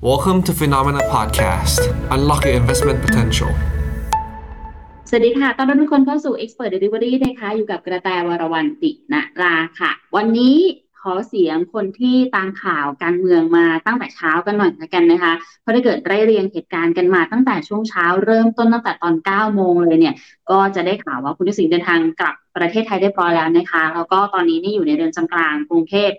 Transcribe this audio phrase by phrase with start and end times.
[0.00, 1.80] Welcome to Phenomena Podcast.
[2.14, 3.50] Unlock your investment potential.
[5.08, 10.56] สวัสดีค่ะ ตอนรับทุกคนเข้าสู่ Expert Delivery นะคะ อยู่กับกระแตวรวรรณติณราค่ะ วันนี้
[11.00, 20.14] ขอเสียงคนที่ตามข่าวการเมืองมาตั้งแต่เช้ากันหน่อยละกันนะคะ เพราะถ้าเกิดไล่เรียงเหตุการณ์กันมาตั้งแต่ช่วงเช้าเริ่มต้นตั้งแต่ตอน 9 โมงเลยเนี่ย
[20.50, 26.10] ก็จะได้ข่าวว่าคุณทักษิณเดินทางกลับประเทศไทยเรียบร้อยแล้วนะคะ แล้วก็ตอนนี้นี่อยู่ในเรือนจำกลางกรุงเทพ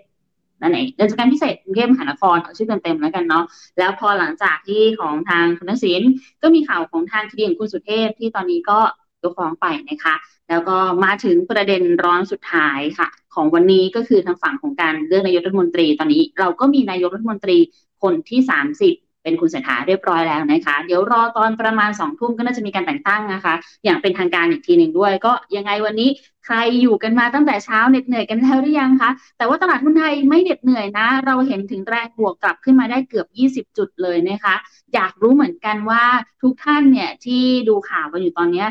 [0.60, 3.44] นั่นเองเรือนจำการพิเศษกรุงเทพมหานครเอาชื่อเต็มๆแล้วกันเนาะ
[3.78, 6.02] แล้วพอหลังจากที่ของทางคุณทักษิณ
[6.42, 8.78] ก็มีข่าวของทางคดีของคุณสุเทพที่ตอนนี้ก็
[9.22, 10.14] ยกฟ้องไปนะคะ
[10.48, 17.58] แล้วก็มาถึงประเด็นร้อนสุดท้ายค่ะ ของวันนี้ก็คือทางฝั่งของการเลือกนายกรัฐมนตรี ตอนนี้เราก็มีนายกรัฐมนตรี
[18.02, 26.08] คนที่ 30เป็นคุณเศรษฐาเรียบร้อยแล้วนะคะ เดี๋ยวรอตอนประมาณสองทุ่มก็น่าจะมีการแต่งตั้งนะคะ อย่างเป็นทางการอีกทีหนึ่งด้วย ก็ยังไงวันนี้
[26.44, 34.54] ใครอยู่กันมาตั้งแต่เช้าเหน็ดเหนื่อยกันแล้วหรือยังคะ แต่ว่าตลาดหุ้นไทยไม่เหน็ดเหนื่อยนะ เราเห็นถึงแรงบวกกลับขึ้นมาได้เกือบ 20 จุดเลยนะคะ
[34.94, 36.04] อยากรู้เหมือนกันว่า
[36.42, 38.64] ทุกท่านเนี่ยที่ดูข่าวกันอยู่ตอนนี้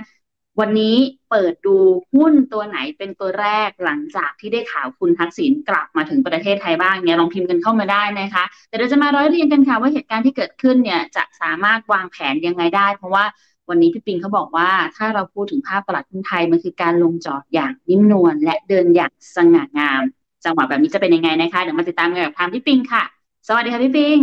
[0.60, 0.96] วันนี้
[1.30, 1.76] เปิดดู
[2.14, 13.26] หุ้นตัวไหนเป็นตัวแรกหลังจากที่ได้ข่าวคุณทักษิณกลับมาถึงประเทศไทยบ้างเนี่ยลองพิมพ์กันเข้ามาได้นะคะ แต่เราจะมาร้อยเรียงกันค่ะว่าเหตุการณ์ที่เกิดขึ้นเนี่ยจะสามารถวางแผนยังไงได้ เพราะว่า
[13.70, 20.04] วันนี้พี่ปิงเขาบอกว่าถ้าเราพูดถึงภาพตลาดหุ้นไทยมันคือการลงจอดอย่างนิ่มนวลและเดินอย่างสง่างาม
[20.46, 23.04] จังหวะแบบนี้จะเป็นยังไงนะคะเดี๋ยวมาติดตามกันกับทางพี่ปิงค่ะ
[23.48, 24.18] สวัสดีค่ะพี่ปิง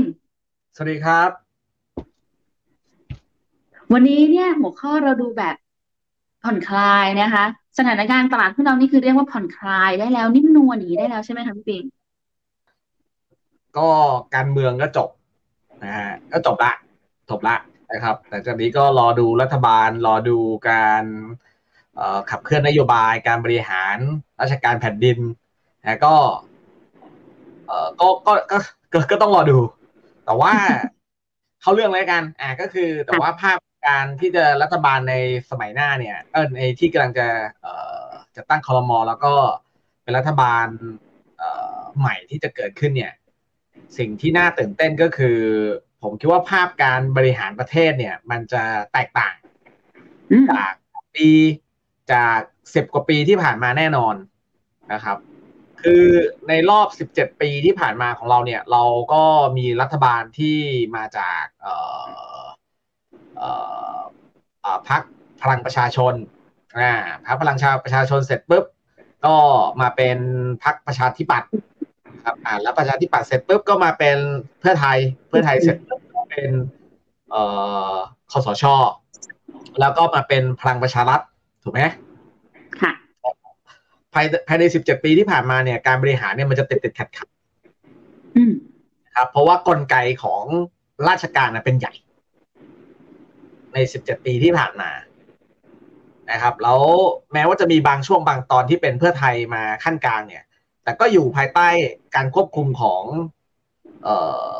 [0.74, 1.30] สวัสดีครับ
[3.92, 5.56] วันนี้เนี่ยหัวข้อเราดูแบบ
[6.44, 7.44] ผ่อนคลายนะคะ
[7.78, 11.82] สถานการณ์ตลาดหุ้นเรานี่คือเรียกว่าผ่อนคลายได้แล้วนิ่มนวลอย่างนี้ได้แล้วใช่ไหมคะพี่ปิง
[13.76, 13.88] ก็
[14.34, 15.10] การเมืองก็จบ
[15.84, 16.72] นะฮะก็จบละ
[17.30, 17.56] จบละ
[17.92, 20.38] นะครับแต่จากนี้ก็รอดูรัฐบาลรอดู
[20.70, 21.04] การ
[22.30, 23.96] ขับเคลื่อนนโยบายการบริหาร
[24.40, 25.18] ราชการแผ่นดิน
[25.82, 26.14] นะก็
[28.00, 28.58] ก็ก็ก็
[28.92, 29.58] ก็ก็ต้องรอดู
[30.24, 30.52] แต่ว่า
[31.60, 35.14] เข้าเรื่องเลยกัน อ่าก็คือ แต่ว่าภาพการที่จะรัฐบาลใน
[35.50, 37.28] สมัยหน้าเนี่ยเออในที่กำลังจะ
[37.62, 39.34] เอ่อจะตั้งคอรมอแล้วก็
[40.02, 40.66] เป็นรัฐบาล
[41.38, 43.12] เอ่อใหม่ที่จะเกิดขึ้นเนี่ย
[43.98, 45.38] สิ่งที่น่าตื่นเต้นก็คือ
[46.02, 48.62] ผมคิดว่าภาพการบริหารประเทศเนี่ย มันจะ
[48.92, 49.34] แตกต่าง
[50.32, 50.74] อืมจาก
[51.16, 51.28] ปี
[52.12, 52.38] จาก
[52.74, 54.14] สิบกว่าปีที่ผ่านมาแน่นอน
[54.92, 55.18] นะครับ
[55.82, 56.04] คือ
[56.48, 59.24] ในรอบสิบเจ็ดปีที่ผ่านมาของเราเนี่ย เราก็
[59.56, 60.58] มีรัฐบาลที่
[60.96, 62.44] มาจากเอ่อ
[63.36, 63.50] เอ่
[63.96, 63.98] อ
[64.62, 65.02] เอ่อพรรค
[65.42, 66.14] พลังประชาชน
[66.78, 66.92] อ่า
[67.26, 68.64] พรรคพลังประชาชนเสร็จปุ๊บ
[69.26, 69.36] ก็
[69.80, 70.18] มาเป็น
[70.64, 71.50] พรรคประชาธิปัตย์
[72.26, 74.18] ครับอ่าแล้วประชาธิปัตย์เสร็จปุ๊บก็มาเป็น
[74.60, 74.98] เพื่อไทย
[75.28, 76.50] เพื่อไทยเสร็จปุ๊บก็เป็น
[77.30, 77.42] เอ่
[77.92, 77.94] อ
[78.32, 78.64] คสช
[79.80, 81.20] แล้วก็มาเป็นพลังประชารัฐ
[81.62, 81.80] ถูกไหม
[82.80, 82.92] ค่ะ
[84.14, 87.28] ภายภายในสิบเจ็ดปีที่ผ่านมาเนี่ยการบริหารเนี่ยมันจะติดติดขัดขัด
[88.36, 90.44] อืมๆครับเพราะว่ากลไกของ
[91.08, 91.92] ราชการนะเป็นใหญ่
[93.74, 94.90] ในสิบเจ็ดปีที่ผ่านมา
[96.30, 96.80] นะครับ แล้ว
[97.32, 100.44] แม้ว่าจะมีบางช่วงบางตอนที่เป็นเพื่อไทยมาขั้นกลางเนี่ย
[100.86, 101.68] แต่ก็อยู่ภายใต้
[102.14, 103.02] การควบคุมของ
[104.04, 104.16] เอ่
[104.54, 104.56] อ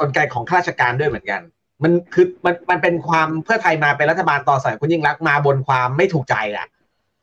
[0.00, 1.40] กลไกของข้าราชการด้วยเหมือนกัน
[1.82, 6.66] มันคือมันมันเป็นความเพื่อไทยมาเป็นรัฐบาลต่อสมัยคุณยิ่งรักมาบนความไม่ถูกใจอะ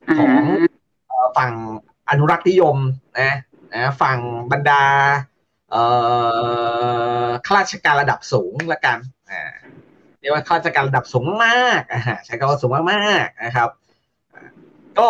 [0.10, 0.36] อ่าของ
[1.38, 1.52] ฝั่ง
[2.10, 2.78] อนุรักษ์นิยม
[3.20, 3.36] นะ
[3.74, 4.20] นะฝั่ง
[4.52, 4.84] บรรดา
[5.72, 5.84] เอ่
[7.26, 8.98] อข้าราชการระดับสูงละกัน
[9.32, 9.52] อ่า
[10.20, 12.82] เรียกว่าข้าราชการระดับสูงมากอ่าใช้คำว่าสูงมา
[13.24, 13.70] กๆนะครับ
[15.00, 15.10] ก็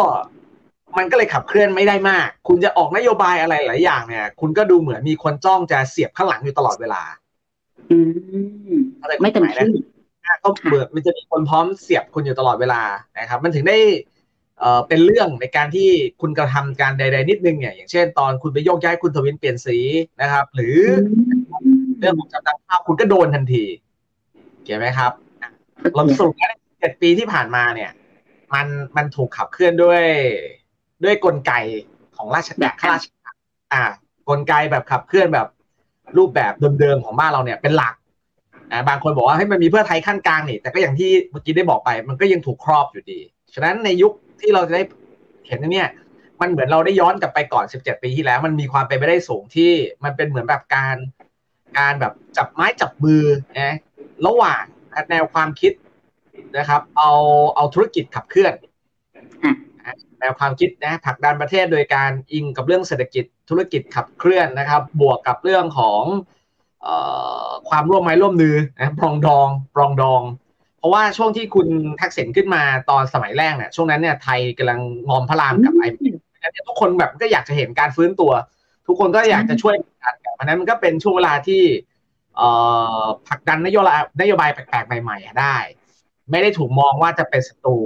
[0.97, 7.01] มันก็เลยขับเคลื่อนไม่ได้มาก คุณจะออกนโยบายอะไรหลายอย่างเนี่ย คุณก็ดูเหมือนมีคนจ้องจะเสียบข้างหลังอยู่ตลอดเวลา
[7.91, 7.97] อื
[8.71, 9.81] มอะไรไม่เต็มที่
[10.43, 12.81] ก็เบื่อมันจะมีคนพร้อมเสียบคุณอยู่ตลอดเวลา
[13.19, 13.77] นะครับ มันถึงได้
[14.59, 15.89] เอ่อเป็นเรื่องในการที่
[16.21, 19.77] คุณกระทำการใด ๆ นิดนึงเนี่ย อย่างเช่น ตอนคุณไปโยกย้ายคุณทวินเปลี่ยนสี
[20.21, 20.77] นะครับ หรือ
[21.99, 23.65] เรื่องของจำนำข้าวคุณก็โดนทันที
[24.63, 25.11] เขียนไหมครับ
[25.41, 25.49] อะ
[25.95, 27.91] เราสรุปแล้วเจ็ดปีที่ผ่านมาเนี่ย
[28.53, 30.03] มันมันถูกขับเคลื่อนด้วย
[31.03, 31.53] ด้วยกลไก
[32.17, 33.33] ของราชการข้าราชการ
[33.73, 33.83] อ่า
[34.29, 35.47] กลไกแบบขับเคลื่อนแบบ
[36.17, 37.93] รูปแบบเดิมๆของบ้านเราเนี่ยเป็นหลัก
[38.71, 43.19] อ่าบางคนบอกว่าให้ยมันมีเพื่อไทยขั้นกลางนี่แต่ก็อย่างที่เมื่อกี้ได้บอกไป มันก็ยังถูกครอบอยู่ดี
[43.53, 44.11] ฉะนั้นในยุค
[44.41, 44.83] ที่เราจะได้
[45.47, 45.89] เห็นเนี่ย
[46.41, 49.71] มันเหมือนเราได้ย้อนกลับไปก่อน 17 ปีที่แล้ว มันมีความเป็นไปได้สูงที่
[50.03, 50.97] มันเป็นเหมือนแบบการ
[51.79, 53.23] การแบบจับไม้จับมือ
[53.59, 53.75] นะ
[54.27, 54.63] ระหว่าง
[55.09, 55.73] แนวความคิด
[56.57, 57.11] นะครับ เอา
[57.55, 58.71] เอาธุรกิจขับเคลื่อนอะ
[59.15, 59.72] นะ
[60.23, 66.01] แนวความคิดนะผลักดันประเทศโดยการอิงกับเรื่องเศรษฐกิจธุรกิจขับเคลื่อนนะครับ บวกกับเรื่องของ
[66.83, 66.95] เอ่
[67.45, 70.21] อความร่วมไม้ร่วมมือนะปรองดองปรองดอง
[70.77, 71.67] เพราะว่าช่วงที่คุณ
[72.01, 74.79] ทักษิณขึ้นมาตอนสมัยแรกเนี่ยช่วงนั้นเนี่ยไทยกำลัง
[75.09, 78.31] งอมพระรามกับไอเนี่ยทุกคนแบบก็อยากจะเห็นการฟื้นตัว
[78.87, 81.61] ทุกคนก็อยากจะช่วยกันเพราะฉะนั้นมันก็เป็นช่วงเวลาที่
[82.35, 82.49] เอ่
[82.99, 85.57] อผลักดันนโยบายนโยบายแปลกๆใหม่ๆอะได้
[86.31, 87.77] ไม่ได้ถูกมองว่าจะเป็นศัตรู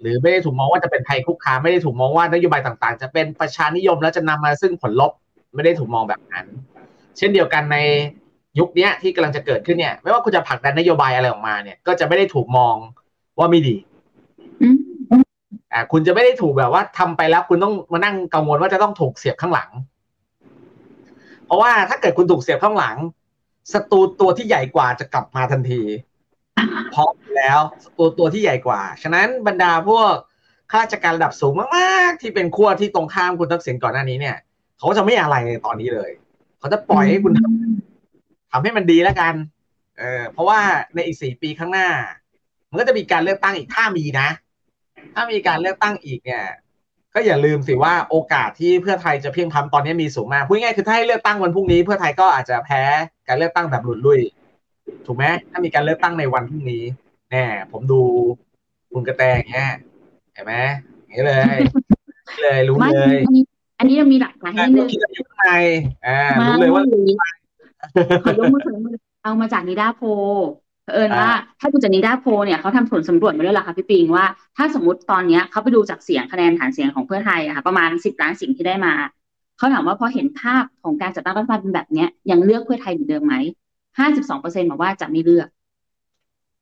[0.00, 5.12] หรือไม่ได้ถูกมองว่าจะเป็นภัยคุกคามไม่ได้ถูกมองว่านโยบายต่างๆ จะเป็นประชานิยมแล้วจะนำมาซึ่งผลลบ
[5.54, 6.46] ไม่ได้ถูกมองแบบนั้น
[7.18, 7.78] เช่นเดียวกันใน
[8.58, 12.74] ยุคนี้ที่กำลังจะเกิดขึ้นเนี่ย ไม่ว่าคุณจะผลักดันนโยบายอะไรออกมาเนี่ย ก็จะไม่ได้ถูกมอง
[13.38, 13.76] ว่าไม่ดี
[15.72, 19.70] อ่าคุณจะไม่ได้ถูกแบบว่าทำไปแล้วคุณต้องมานั่งกังวลว่าจะต้องถูกเสียบข้างหลัง
[21.46, 22.96] เพราะว่าถ้าเกิดคุณถูกเสียบข้างหลัง
[23.72, 25.82] ศัตรูตัวที่ใหญ่กว่าจะกลับมาทันที
[26.94, 27.60] พร้อมแล้ว
[27.98, 30.12] ตัวตัวที่ใหญ่กว่า ฉะนั้นบรรดาพวก
[30.70, 34.36] ข้าราชการระดับสูงมากๆ ที่เป็นขั้วที่ตรงข้ามคุณทักษิณก่อนหน้านี้เนี่ย
[34.78, 36.10] เขาจะไม่อะไรในตอนนี้เลย
[36.58, 39.34] เขาจะปล่อยให้คุณทำทำให้มันดีแล้วกัน
[39.98, 40.60] เออเพราะว่า
[40.94, 41.88] ในอีกสี่ปีข้างหน้า
[42.70, 44.28] มันก็จะมีการเลือกตั้งอีกถ้ามีนะ
[45.14, 46.44] ถ้ามีการเลือกตั้งอีกเนี่ย
[47.14, 52.82] ก็อย่าลืมสิว่าโอกาสที่เพื่อไทยจะเพียงพำตอนนี้มีสูงมากพูดง่ายคือถ้าให้เลือกตั้งวันพรุ่งนี้ เพื่อไทยก็อาจจะแพ้
[53.28, 54.20] การเลือกตั้งแบบหลุดลุ่ย
[55.06, 56.82] ถูกไหมถ้ามีการเลือกตั้งในวันพรุ่งนี้
[57.30, 58.00] แน่ผมดู
[58.92, 59.70] คุณกระแตอย่างเงี้ย
[60.34, 60.54] เห็นไหม
[61.04, 61.58] อย่างนี้เลย
[62.42, 63.44] เลยรู้ไม่เลยอันนี้
[63.78, 65.52] อันนี้เรามีหลักฐานแต่นิดนึก็งคิดว่าอยู่ข้างใน
[66.06, 66.82] อ่ามารู้เลยว่า
[68.24, 70.06] ขอยกมือขอยกมือเอามาจากนิด้าโพล
[70.84, 74.24] เผอิญว่าอ่าถ้าดูจากนิด้าโพลเนี่ยเขาทำผลสำรวจมาด้วยล่ะค่ะพี่ปิงว่า
[74.56, 78.92] ถ้าสมมติตอนเนี้ยเขาไปดูจากเสียงคะแนนฐานเสียงของเพื่อไทยอะค่ะประมาณสิบล้านเสียงที่ได้มา
[79.58, 83.34] เขาถามว่าพอเห็นภาพของการจัดตั้งรัฐบาลเป็นแบบเนี้ยยังเลือกเพื่อไทยเหมือนเดิมไหม
[83.98, 85.48] ห้าสิบสองเปอร์เซ็นต์บอกว่าจะไม่เลือก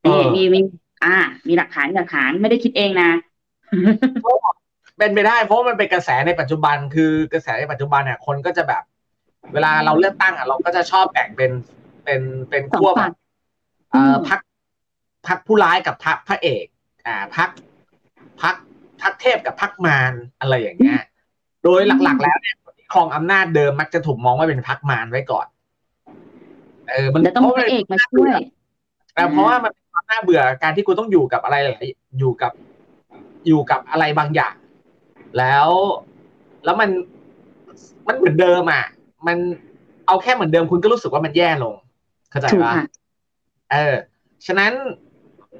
[0.02, 0.60] เออนี่มีมี
[1.04, 1.16] อ่า
[1.48, 3.10] มีหลักฐานมีหลักฐานไม่ได้คิดเองนะ
[4.98, 8.82] เป็นไปได้เพราะมันเป็นกระแสในปัจจุบันคือกระแสในปัจจุบันเนี่ยคนก็จะแบบ
[9.52, 11.52] เวลาเราเลือกตั้งอะเราก็จะชอบแบ่งเป็น
[12.04, 12.20] เป็น
[12.50, 13.12] เป็นสองขั้วแบฝั่บง
[13.90, 14.40] เอ่ออืมพัก
[15.26, 16.66] พักผู้ร้ายกับพักพระเอก
[17.06, 17.50] อ่าพัก
[18.42, 18.54] พัก
[19.02, 21.00] พักเทพกับพักมารอะไรอย่างเงี้ย
[21.64, 25.46] โดยหลักๆ แล้วเนี่ยคนที่ครองอำนาจเดิมมักจะถูกมองว่าเป็นพักมารไว้ก่อน
[26.88, 28.34] เออมันเดี๋ยวต้องเพมีราะพมันระเอกมาช่วย
[29.14, 31.88] แต่เพราะว่ามันเป็นความน่าเบื่อการที่คุณต้องอยู่กับอะไรหลาย
[32.18, 32.52] อยู่กับ
[33.46, 34.54] อยู่กับอะไรบางอย่าง
[35.38, 35.68] แล้ว
[36.64, 36.90] แล้วมัน
[38.08, 38.84] มันเหมือนเดิมอะ
[39.26, 39.36] มัน
[40.06, 41.74] เอาแค่เหมือนเดิมคุณก็รู้สึกว่ามันแย่ลง
[42.30, 42.86] เข้าใจถูกปะค่ะ
[43.72, 43.94] เออ
[44.46, 44.72] ฉะนั้น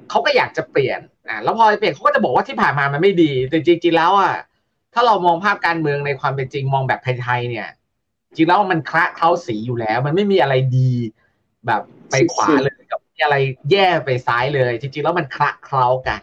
[0.09, 4.33] เขาก็อยากจะเปลี่ยน อ่าแล้วพอเปลี่ยนเขาก็จะบอกว่าที่ผ่านมามันไม่ดี แต่จริงๆแล้วอะ
[4.93, 7.67] ถ้าเรามองภาพการเมืองในความเป็นจริงมองแบบไทยๆเนี่ย
[8.35, 10.91] จริงแล้วมันคละเคล้าสีอยู่แล้ว มันไม่มีอะไรดี
[11.67, 13.35] แบบไปขวาเลยกับมีอะไร
[13.71, 16.21] แย่ไปซ้ายเลย จริงๆแล้วมันคละเคล้ากัน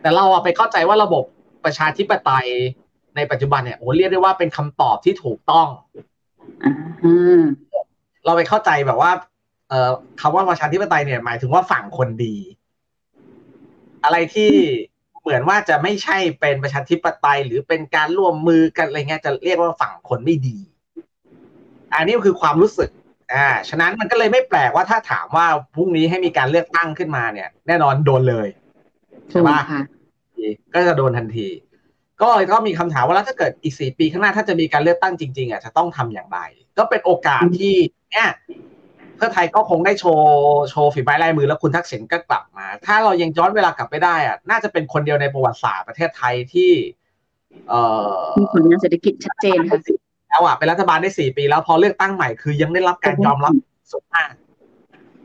[0.00, 1.24] แต่เราอะไปเข้าใจว่าระบบ
[1.64, 2.48] ประชาธิปไตย
[3.16, 5.68] ในปัจจุบันเนี่ยโอ้เรียกได้ว่าเป็นคำตอบที่ถูกต้อง
[6.64, 7.42] อ่า
[8.24, 9.10] เราไปเข้าใจแบบว่า
[9.68, 9.90] เอ่อ
[10.20, 12.36] คำว่าประชาธิปไตยเนี่ยหมายถึงว่าฝั่งคนดี
[14.04, 14.50] อะไรที่
[15.20, 20.58] เหมือนว่าจะไม่ใช่เป็นประชาธิปไตย หรือเป็นการร่วมมือกันอะไรเงี้ยจะเรียกว่าฝั่งคนไม่ดี
[21.94, 22.90] อันนี้คือความรู้สึก
[23.34, 28.48] อ่าฉะนั้นมันก็เลยไม่แปลกว่าถ้าถามว่าพรุ่งนี้ให้มีการเลือกตั้งขึ้นมาเนี่ย แน่นอนโดนเลย
[29.32, 29.82] ถูกค่ะ
[30.74, 31.48] ก็จะโดนทันที
[32.22, 36.38] ก็ก็มีคำถามว่าแล้วถ้าเกิดอีกสี่ปีข้างหน้าถ้าจะมีการเลือกตั้งจริงๆอะจะต้องทำอย่างไร
[36.78, 37.74] ก็เป็นโอกาสที่
[38.12, 38.28] เนี่ย
[39.16, 46.70] เพื่อไทยก็คงได้โชว์โชว์ฝีไม้ลายมือแล้วคุณทักษิณก็กลับมา ถ้าเรายังย้อนเวลากลับไปได้อะน่าจะเป็นคนเดียวในประวัติศาสตร์ประเทศไทยที่
[47.68, 47.80] เอ่
[48.20, 49.78] อมีผลงานเศรษฐกิจชัดเจนค่ะ
[50.32, 53.54] แล้วอะเป็นรัฐบาลได้สี่ปีแล้วพอเลือกตั้งใหม่คือยังได้รับการยอมรับ
[53.92, 54.32] สูงมาก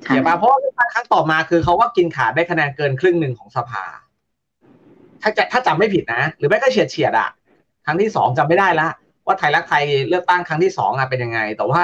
[0.06, 3.83] ค่ะเดี๋ยวมาเพราะว่าเลือกตั้งครั้งต่อมาคือเขาว่ากินขาดได้คะแนนเกินครึ่งหนึ่งของสภา
[5.21, 7.30] ถ้าจะถ้าจำไม่ผิดนะ หรือไม่ก็เฉียดเฉียดๆอะ
[7.85, 8.87] ครั้งที่สองจำไม่ได้ละ
[9.26, 11.83] ว่าไทยรักไทยเลือกตั้งครั้งที่สองอะเป็นยังไง แต่ว่า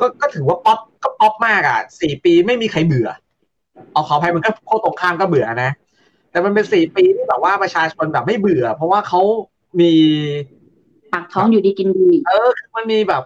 [0.00, 3.08] ก็ก็ถือว่าป๊อปก็ป๊อปมากอะสี่ปีไม่มีใครเบื่อ
[3.92, 5.70] เอาขออภัยมันก็โคตรตรงข้ามก็เบื่อนะ
[6.30, 9.20] แต่มันเป็นสี่ปีที่แบบว่าประชาชนแบบไม่เบื่อ เพราะว่าเขา
[9.80, 9.92] มี
[11.12, 13.22] ปากท้องอยู่ดีกินดี เออมันมีแบบ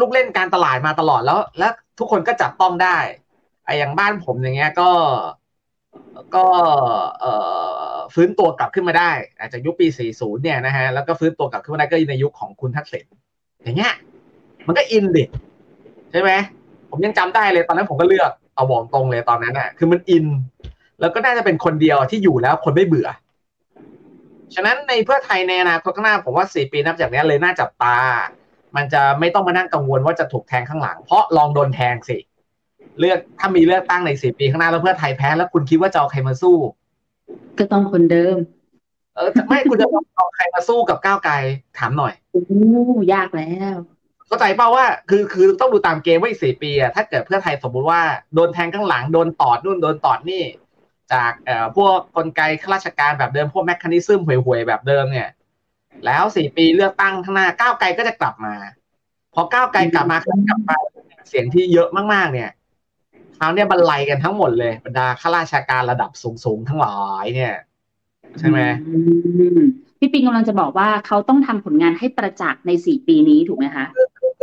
[0.00, 2.96] ลูกเล่นการตลาดมาตลอดแล้ว แล้วทุกคนก็จับต้องได้
[3.64, 4.90] ไอ้อย่างบ้านผมอย่างเงี้ยก็
[6.36, 6.46] ก็
[7.20, 7.32] เอ่
[7.92, 13.06] อฟื้นตัวกลับขึ้นมาได้ อาจจะยุคปี 40 เนี่ยนะฮะแล้วก็ฟื้นตัวกลับขึ้นมาได้ก็ในยุคของคุณทักษิณ
[13.62, 13.92] อย่างเงี้ย
[14.66, 15.24] มันก็ in ดิ
[16.12, 16.30] ใช่ไหม
[16.90, 20.26] ผมยังจำได้เลยตอนนั้นผมก็เลือกเอาบอกตรงเลยตอนนั้นอะ คือมัน in
[21.00, 23.08] แล้วก็น่าจะเป็นคนเดียวที่อยู่แล้วคนไม่เบื่อ
[24.54, 27.96] ฉะนั้นในเพื่อไทยในอนาคตข้างหน้าผมว่าสี่ปีนับจากนี้เลยน่าจับตา
[28.76, 32.18] มันจะไม่ต้องมานั่งกังวลว่าจะถูกแทงข้างหลัง เพราะลองโดนแทงสิ
[33.00, 36.56] เลือกถ้ามีเลือกตั้งในสี่ปีข้างหน้าแล้วเพื่อไทยแพ้แล้วคุณคิดว่าจะเอาใครมาสู้
[37.58, 38.36] ก็ต้องคนเดิม
[39.16, 41.34] เออไม่คุณจะเอาใครมาสู้กับก้าวไกล
[41.78, 42.42] ถามหน่อยโอ้
[43.12, 43.76] ยากแล้ว
[44.26, 48.00] เข้าใจเปล่าว่าคือคือต้องดูตามเกมว่าอีกสี่ปีอะถ้าเกิดเพื่อไทยสมมุติว่า
[48.34, 50.42] โดนแทงข้างหลังโดนตอดนู่นโดนตอดนี่
[51.14, 55.28] จากเอ่อพวกกลไกข้าราชการแบบเดิม พวกแมคคานิซึมห่วยๆ แบบเดิมเนี่ย
[56.06, 58.54] แล้วสี่ปีเลือกตั้งข้างหน้าก้าวไกลก็จะกลับมา
[59.34, 60.76] พอก้าวไกลกลับมาอืมกลับมา
[61.28, 62.50] เสียงที่เยอะมากๆ เนี่ย
[63.38, 67.54] คราวเนี้ยบรรลัยกันทั้งหมดเลยบรรดาข้าราชการระดับสูงๆทั้งหลายเนี่ย
[68.38, 68.98] ใช่ไหมอื
[69.58, 69.60] ม
[69.98, 73.86] พี่ปิงกำลังจะบอกว่าเขาต้องทำผลงานให้ประจักษ์ในสี่ปีนี้ถูกไหมคะ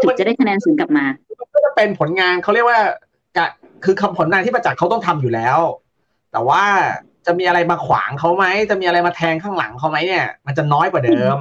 [0.02, 1.06] ถึงจะได้คะแนนสูงกลับมา
[1.40, 2.80] มันก็จะเป็นผลงานเขาเรียกว่า
[3.38, 3.46] กะ
[3.86, 5.60] คือคำผลงานที่ประจักษ์เขาต้องทำอยู่แล้ว
[6.32, 6.64] แต่ว่า
[7.26, 11.38] จะมีอะไรมาขวางเขาไหม จะมีอะไรมาแทงข้างหลังเขาไหมเนี่ย มันจะน้อยกว่าเดิม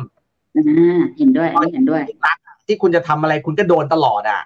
[0.57, 2.03] อ่าเห็นด้วยอันนี้เห็นด้วย
[2.67, 4.43] ที่คุณจะทำอะไรคุณก็โดนตลอดอะ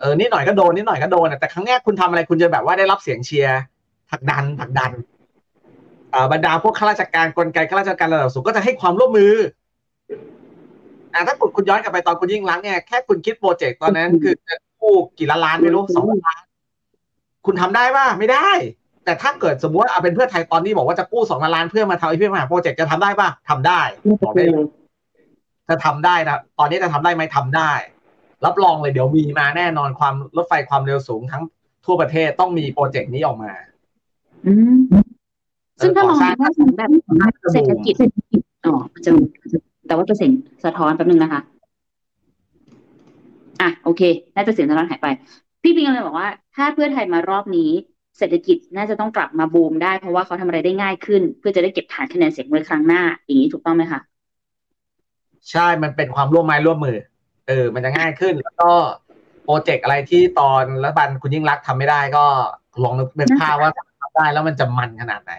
[0.00, 3.60] เออนิดหน่อยก็โดนนิดหน่อยก็โดนอะแต่ครั้งเนี้ยคุณทำอะไรคุณจะแบบว่าได้รับเสียงเชียร์
[4.10, 4.90] ผลักดันผลักดัน
[6.10, 9.34] เอ่อบรรดาพวกข้าราชการกลไกข้าราชการระดับสูงก็จะให้ความร่วมมือ
[11.14, 16.42] อ่าถ้าคุณคุณย้อนกลับไปตอนคุณยิ่งรักษณ์เนี่ยแค่คุณคิดโปรเจกต์ตอนนั้น คือจะกู้กี่ล้านล้านไม่รู้สองล้านล้าน
[17.46, 18.48] คุณทำได้ป่ะไม่ได้
[19.04, 23.80] แต่ถ้าเกิดสมมติว่าเอาเป็นเพื่อไทยตอนนี้บอกว่าจะกู้สองล้านล้านเพื่อมาทำไอ้เพื่อมหาโปรเจกต์จะทำได้ป่ะทำได้
[24.22, 24.64] บอกได้เลย
[25.68, 27.72] จะทำได้นะตอนนี้จะทำได้ไหมทำได้
[28.44, 31.42] รับรองเลยเดี๋ยวมีมาแน่นอนความรถไฟความเร็วสูงทั้ง
[31.84, 33.52] ทั่วประเทศต้องมีโปรเจกต์นี้ออกมา
[34.46, 34.78] อืม
[35.82, 36.90] ซึ่งถ้ามองในแง่ของแบบ
[37.52, 37.94] เศรษฐกิจ
[38.66, 39.10] อ๋อจะ
[39.86, 40.32] แต่ว่าจะเสียง
[40.64, 41.40] สะท้อนแป๊บนึงนะคะ
[43.60, 44.02] อะโอเค
[44.34, 45.06] น่าจะเสียงสะท้อนหายไป
[45.62, 47.70] พี่ปิงเลยบอกว่า ถ้าเพื่อไทยมารอบนี้
[48.18, 54.00] เศรษฐกิจน่าจะต้องกลับมาบูมได้เพราะว่าเขาทำอะไรได้ง่ายขึ้น เพื่อจะได้เก็บฐานคะแนนเสียงไว้ครั้งหน้า อย่างนี้ถูกต้องไหมคะ
[55.50, 56.96] ใช่มันเป็นความร่วมไม้ร่วมมือ
[57.48, 58.70] เออ มันจะง่ายขึ้น แล้วก็
[59.44, 62.24] โปรเจกต์อะไรที่ตอนรัฐบาลคุณยิ่งรักษณ์ทำไม่ได้ก็
[62.82, 65.34] ลองนึกเป็นภาพว่าถ้าทำได้แล้วมันจะมันขนาดไหน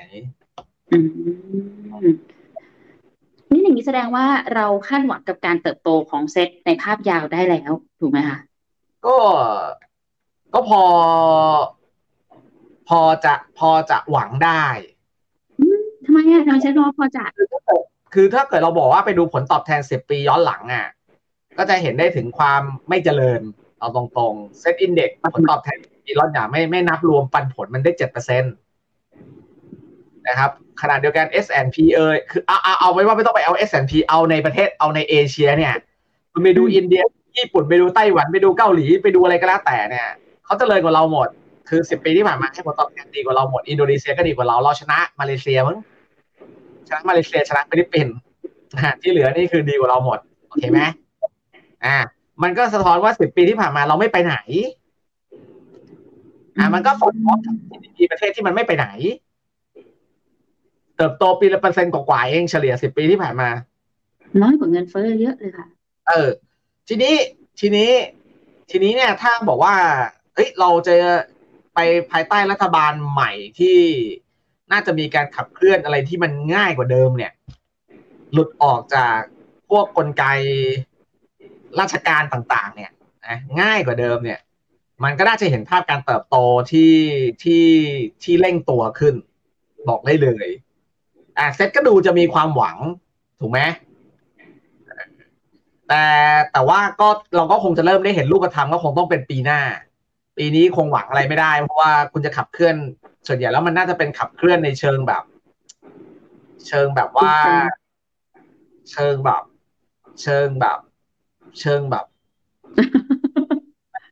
[0.92, 0.98] อื
[2.06, 2.10] ม
[3.51, 4.25] นี่อย่างนี้แสดงว่า
[4.56, 8.38] เราคาดหวังกับการเติบโตของเซตในภาพยาวได้แล้ว ถูกไหมคะ
[9.06, 9.18] ก็
[10.53, 10.82] ก็พอ
[12.89, 14.65] พอจะพอจะหวังได้
[16.05, 17.25] ทำไมอะทำไมใช้คำว่าพอจะ
[18.13, 20.87] คือถ้าเกิดเราบอกว่าไปดูผลตอบแทน10ปีย้อนหลังอะ
[21.57, 23.41] ก็จะเห็นได้ถึงความไม่เจริญ
[23.79, 28.48] เอาตรงๆ SET Index ผลตอบแทนปีย้อนหลังไม่ไม่นับรวมปันผลมันได้เจ็ดเปอร์เซ็นต์
[30.27, 35.73] นะครับขณะเดียวกัน S&P เอยคือเอาเอาเอาไว้ว่าไม่ต้องไปเอา S&P เอาในประเทศเอาในเอเชีย เนี่ย
[36.31, 37.03] คุณไปดูอินเดีย
[37.37, 40.07] ญี่ปุ่นไปดูไต้หวันไปดูเกาหลีไปดูอะไรก็แล้วแต่เนี่ย
[40.45, 41.29] เขาเจริญกว่าเราหมด
[41.70, 45.77] คือสิบปีที่ผ่านมาให้ผลตอบแทนดีกว่าเราหมดอินโดนีเซียก็ดีกว่าเราเราชนะมาเลเซียมั้ง
[46.88, 48.15] ชนะมาเลเซียชนะฟิลิปปินส์
[48.75, 50.79] นะฮะที่เหลือนี่คือดีกว่าเราหมดโอเคไหม
[51.86, 51.98] อ่า
[52.43, 54.38] มันก็สะท้อนว่าสิบปีที่ผ่านมาเราไม่ไปไหน
[56.58, 58.88] อ่า มันก็สอดคล้องกับ GDP ประเทศที่มันไม่ไปไหน
[60.98, 63.50] เติบโตปีละเปอร์เซ็นต์กว่าๆเองเฉลี่ยสิบปีที่ผ่านมา
[64.41, 65.67] น้อยกว่าเงินเฟ้อเยอะเลยค่ะ
[66.08, 66.29] เออ
[66.88, 67.15] ทีนี้
[67.60, 67.91] ทีนี้
[68.72, 69.74] ทีนี้เนี่ยถ้าบอกว่า
[70.36, 70.96] เอ้ยเราจะ
[71.74, 71.80] ไป
[72.12, 73.77] ภายใต้รัฐบาลใหม่ที่
[74.72, 77.32] น่าจะมีการขับเคลื่อนอะไรที่มันง่ายกว่าเดิมเนี่ย
[78.34, 79.20] หลุดออกจาก
[79.70, 80.24] พวกกลไก
[81.80, 82.92] ราชการต่าง ๆ เนี่ย
[83.27, 84.39] นะง่ายกว่าเดิมเนี่ย
[85.03, 86.36] มันก็น่าจะเห็นภาพการเติบโต
[86.72, 86.94] ที่
[87.44, 87.65] ที่
[88.24, 89.15] ที่เร่งตัวขึ้น
[89.89, 90.48] บอกได้เลย
[91.38, 92.77] อะเซตก็ดูจะมีความหวัง
[93.39, 93.60] ถูกไหม
[95.88, 96.03] แต่
[96.51, 99.62] แต่ว่าก็เราก็คงจะเริ่มได้เห็นรูปธรรมก็คงต้องเป็นปีหน้า
[100.37, 102.75] ปีนี้คงหวังอะไรไม่ได้ เพราะว่าคุณจะขับเคลื่อน
[103.27, 105.23] ส่วนใหญ่แล้วมันน่าจะเป็นขับเคลื่อนในเชิงแบบ
[106.67, 107.33] เชิงแบบว่า
[108.91, 109.43] เชิงแบบ
[110.21, 110.77] เชิงแบบ
[111.59, 112.05] เชิงแบบ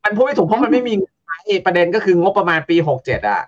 [0.03, 0.93] มันพูดไม่ถูกเพราะมันไม่มี
[1.25, 3.41] ใช้ประเด็นก็คืองบประมาณปีหกเจ็ดอะ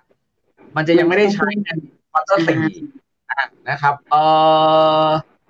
[0.76, 1.78] มันจะยังไม่ได้ใช้เงิน
[2.10, 2.62] quarter สี่
[3.70, 4.16] นะครับเอ
[5.06, 5.08] อ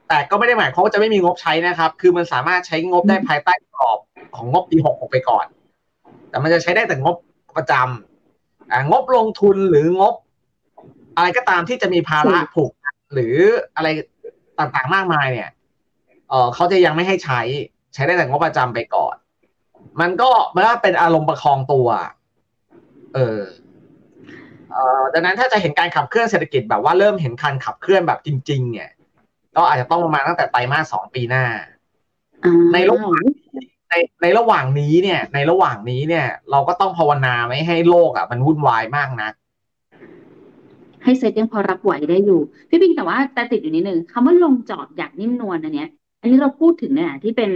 [0.08, 3.98] แต่ก็ไม่ได้หมายความว่าจะไม่มีงบใช้นะครับ คือมันสามารถใช้งบได้ภายใต้กรอบ
[4.36, 5.46] ของงบปีหกหกไปก่อน
[6.34, 7.16] แต่มันจะใช้ได้แต่งบ
[7.56, 10.14] ประจำอ่างบลงทุนหรืองบ
[11.16, 13.36] อะไรก็ตามที่จะมีภาระผูกพันหรือ
[13.76, 13.88] อะไร
[14.58, 15.50] ต่างๆมากมายเนี่ย
[16.28, 17.40] เออเขาจะยังไม่ให้ใช้
[17.94, 19.16] ใช้ได้แต่งบประจำไปก่อน
[20.00, 21.88] มันก็มันก็เป็นอารมณ์ประคองตัว
[23.14, 23.40] เออ
[24.72, 28.90] เอ่อดังนั้นถ้าจะเห็นการขับเคลื่อนเศรษฐกิจแบบว่าเริ่มเห็นการขับเคลื่อนแบบจริง ๆ เนี่ย
[29.56, 31.44] ก็อาจจะต้องประมาณตั้งแต่ไตรมาสสองปีหน้า
[32.44, 33.22] อ่าในระหว่าง
[33.94, 39.30] ในในระหว่างนี้เนี่ย ในระหว่างนี้เนี่ย เราก็ต้องภาวนาไม่ให้โลกอะมันวุ่นวายมากนะ
[41.04, 45.88] ให้เซตยังพอรับไหวได้อยู่ พี่ปิงแต่ว่าแต่ติดอยู่นิดนึงคำว่าลงจอดอย่างนิ่มนวลอันเนี้ย
[46.20, 47.50] อันนี้เราพูดถึงเนี่ยที่เป็น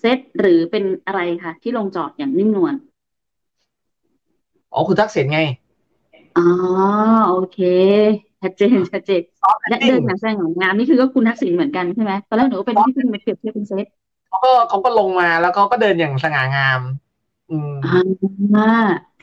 [0.00, 2.74] เซตหรือเป็นอะไรคะที่ลงจอดอย่างนิ่มนวล
[4.72, 5.40] อ๋อคุณทักษิณไง
[6.38, 6.46] อ๋อ
[7.28, 7.58] โอเค
[8.42, 9.22] ชัดเจนชัดเจน
[9.68, 13.86] และเดินอย่างแสง่งามนี่คือก็คุณทักษิณเหมือนกันใช่ไหมตอนแรกหนูก็เป็นพี่ปิงมาเปรียบเทียบเป็นเซต
[14.32, 16.80] เขาก็เขาก็ลงมาแล้วเขาก็เดินอย่างสง่างาม
[17.50, 17.72] อืม
[18.56, 18.72] อ่า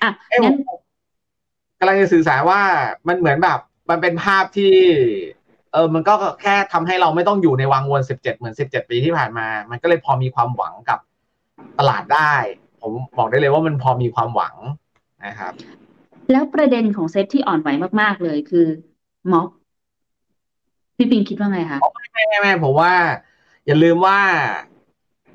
[0.01, 0.79] อะเอ้ยงั้นผม
[1.79, 2.61] กำลังจะสื่อสารว่า
[3.07, 4.73] มันเหมือนแบบ มันเป็นภาพที่
[5.73, 10.99] เออ มันก็แค่ทำให้เราไม่ต้องอยู่ในวังวนสิบเจ็ดเหมือนสิบเจ็ดปีที่ผ่านมา มันก็เลยพอมีความหวังกับ
[11.79, 12.33] ตลาดได้
[12.81, 14.55] ผมบอกได้เลยว่ามันพอมีความหวัง
[15.25, 15.53] นะครับ
[16.31, 17.69] แล้วประเด็นของเซตที่อ่อนไหว
[18.01, 18.67] มาก ๆ เลยคือ
[19.31, 19.47] ม็อบ
[20.97, 21.79] พี่ปิงคิดว่าไงคะ
[22.13, 22.93] ไม่ไม่ไม่ผมว่า
[23.65, 24.19] อย่าลืมว่า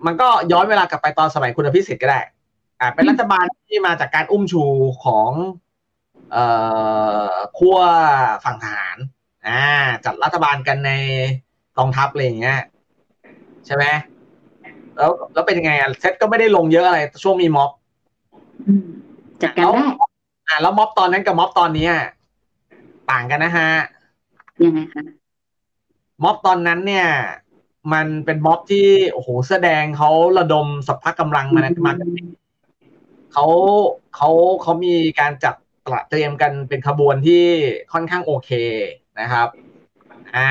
[0.06, 2.20] มันก็ย้อนเวลากลับไปตอนสมัยคุณอภิสิทธิ์ก็ได้
[2.80, 4.64] อ่า เป็นรัฐบาลที่มาจากการอุ้มชู
[5.04, 5.30] ของ
[6.32, 6.44] เอ่
[7.32, 7.78] อขั้ว
[8.44, 8.96] ฝั่งทหาร
[9.46, 9.62] อ่า
[10.04, 10.92] จัดรัฐบาลกันใน
[11.78, 12.60] กองทัพอะไรอย่างเงี้ย
[13.66, 13.84] ใช่ไหม
[14.96, 17.70] แล้วแล้วเป็นยังไงอะเซตก็ไม่ได้ลงเยอะอะไรช่วงมีม็อบ
[18.66, 18.86] อืม
[19.42, 19.82] จัดการได้
[20.48, 21.94] อ่าแล้วม็อบตอนนั้นกับม็อบตอนเนี้ย
[23.10, 23.70] ต่างกันนะฮะ
[24.64, 25.02] ยังไงคะ
[26.24, 27.08] ม็อบตอนนั้นเนี่ย
[27.93, 31.93] มันเป็นม็อบที่โอ้โหแสดงเขาระดมสัพพะกำลังมานะมา
[33.33, 33.47] เขา
[34.17, 34.31] เขา
[34.62, 35.55] เขามีการจัด
[35.87, 37.45] ตระเตรียมกันเป็นขบวนที่
[37.93, 38.50] ค่อนข้างโอเค
[39.21, 39.49] นะครับ
[40.37, 40.50] อ่า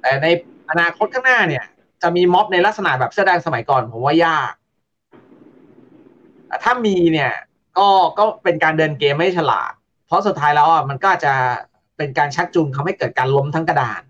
[0.00, 0.26] แต่ใน
[0.70, 1.64] อนาคตข้างหน้าเนี่ย
[2.02, 4.52] จะมีม็อบในลักษณะแบบแสดงสมัยก่อนผมว่ายาก
[6.46, 7.32] แต่ถ้ามีเนี่ย
[7.78, 7.88] ก็
[8.18, 9.72] ก็เป็นการเดินเกมไม่ฉลาด
[10.06, 11.34] เพราะสุดท้ายแล้วอะมันก็จะ
[11.96, 14.02] เป็นการชักจูงทำให้เกิดการล้มทั้งกระดาน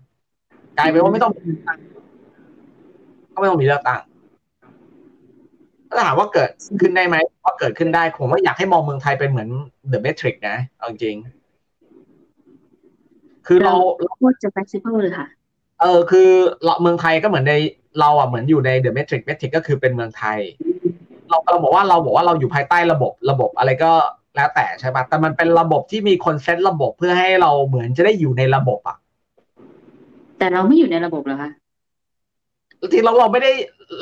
[0.77, 1.33] กลายเป็นว่าไม่ต้อง
[3.33, 4.01] ก็ไม่ต้องมีเลือกตั้ง
[5.89, 6.49] ถ้าถามว่าเกิด
[6.81, 9.49] ขึ้นได้ไหมว่าเกิดขึ้นได้ผมว่าอยากให้มองเมืองไทยเป็นเหมือน
[9.89, 11.17] เดอะเมทริกนะเอาจริง
[13.47, 13.73] คือเรา
[14.17, 15.27] โคตรจะ flexible เลยค่ะ
[15.81, 16.29] เออคือ
[16.63, 17.53] เราเมืองไทยก็เหมือนใน
[17.99, 20.39] เราอะเหมือนอยู่ในเดอะเมทริกเมทริกก็คือเป็นเมืองไทย
[21.29, 23.91] เราเราบอกว่าเราบอกว่าเราอยู่ภายใต้ระบบระบบอะไรก็
[24.35, 28.97] แล้วแต่ใช่ปะแต่มันเป็นระบบที่มีคนเซตระบบเพื่อให้เราเหมือนจะได้อยู่ในระบบอะ
[30.37, 31.51] แต่เราไม่อยู่ในระบบเหรอคะ
[32.83, 33.51] จริงๆเราเราไม่ได้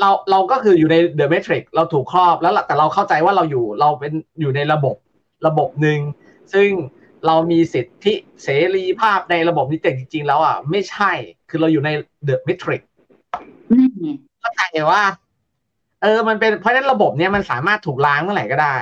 [0.00, 4.96] เราเราก็คืออยู่ในเดอะเมทริกเราถูกครอบแล้วล่ะแต่เราเข้าใจว่าเราอยู่เราเป็นอยู่ในระบบ
[5.46, 5.98] ระบบหนึ่ง
[6.54, 6.68] ซึ่ง
[7.26, 11.12] เรามีสิทธิเสรีภาพในระบบนี้แต่จริง ๆ แล้วอะไม่ใช่
[11.48, 11.90] คือเราอยู่ใน
[12.24, 12.82] เดอะเมทริก
[13.70, 14.08] นั่นไง
[14.40, 15.02] เข้าใจว่า
[16.02, 18.76] เออ มันเป็นเพราะฉะนั้นระบบเนี้ยมันสามารถถูกล้างเมื่อไหร่ก็ได้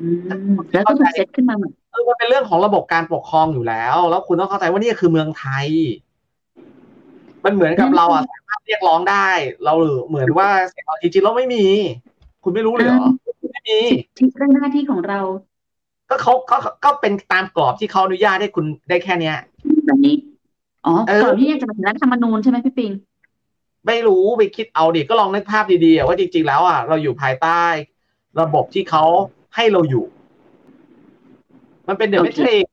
[0.00, 0.08] อื
[0.54, 5.66] มแล้วก็ถูกเซตขึ้นมาใหม่เออมันเป็นเรื่องของระบบการปกครองอยู่แล้ว แล้วคุณต้องเข้าใจว่านี่คือเมืองไทย
[7.44, 9.28] มันเหมือนกับเราอะสามารถ เรียกร้องได้
[9.64, 9.74] เรา
[10.08, 11.64] เหมือนว่าเสียงเราจริงๆเราไม่มี
[12.42, 13.08] คุณไม่รู้เลยเหรอ
[13.52, 13.78] ไม่มี
[14.16, 15.20] ที่เรื่องหน้าที่ของเรา
[16.08, 19.36] ก็เขาก็ก็เป็นตามกรอบที่เขาอนุญาตให้คุณได้แค่เนี้ย
[19.86, 20.14] แบบนี้
[20.86, 22.92] อ๋อเออก่อนที่ยังจะมาถึงรัฐธรรมนูญใช่ไหมพี่ปิง
[23.86, 27.62] ไม่รู้ไปคิดเอาดิก็ลองนึกภาพดีๆอะว่าจริงๆแล้วอะเราอยู่ภายใต้
[28.40, 29.04] ระบบที่เขา
[29.56, 30.04] ให้เราอยู่
[31.88, 32.64] มันเป็น the โอ Matrix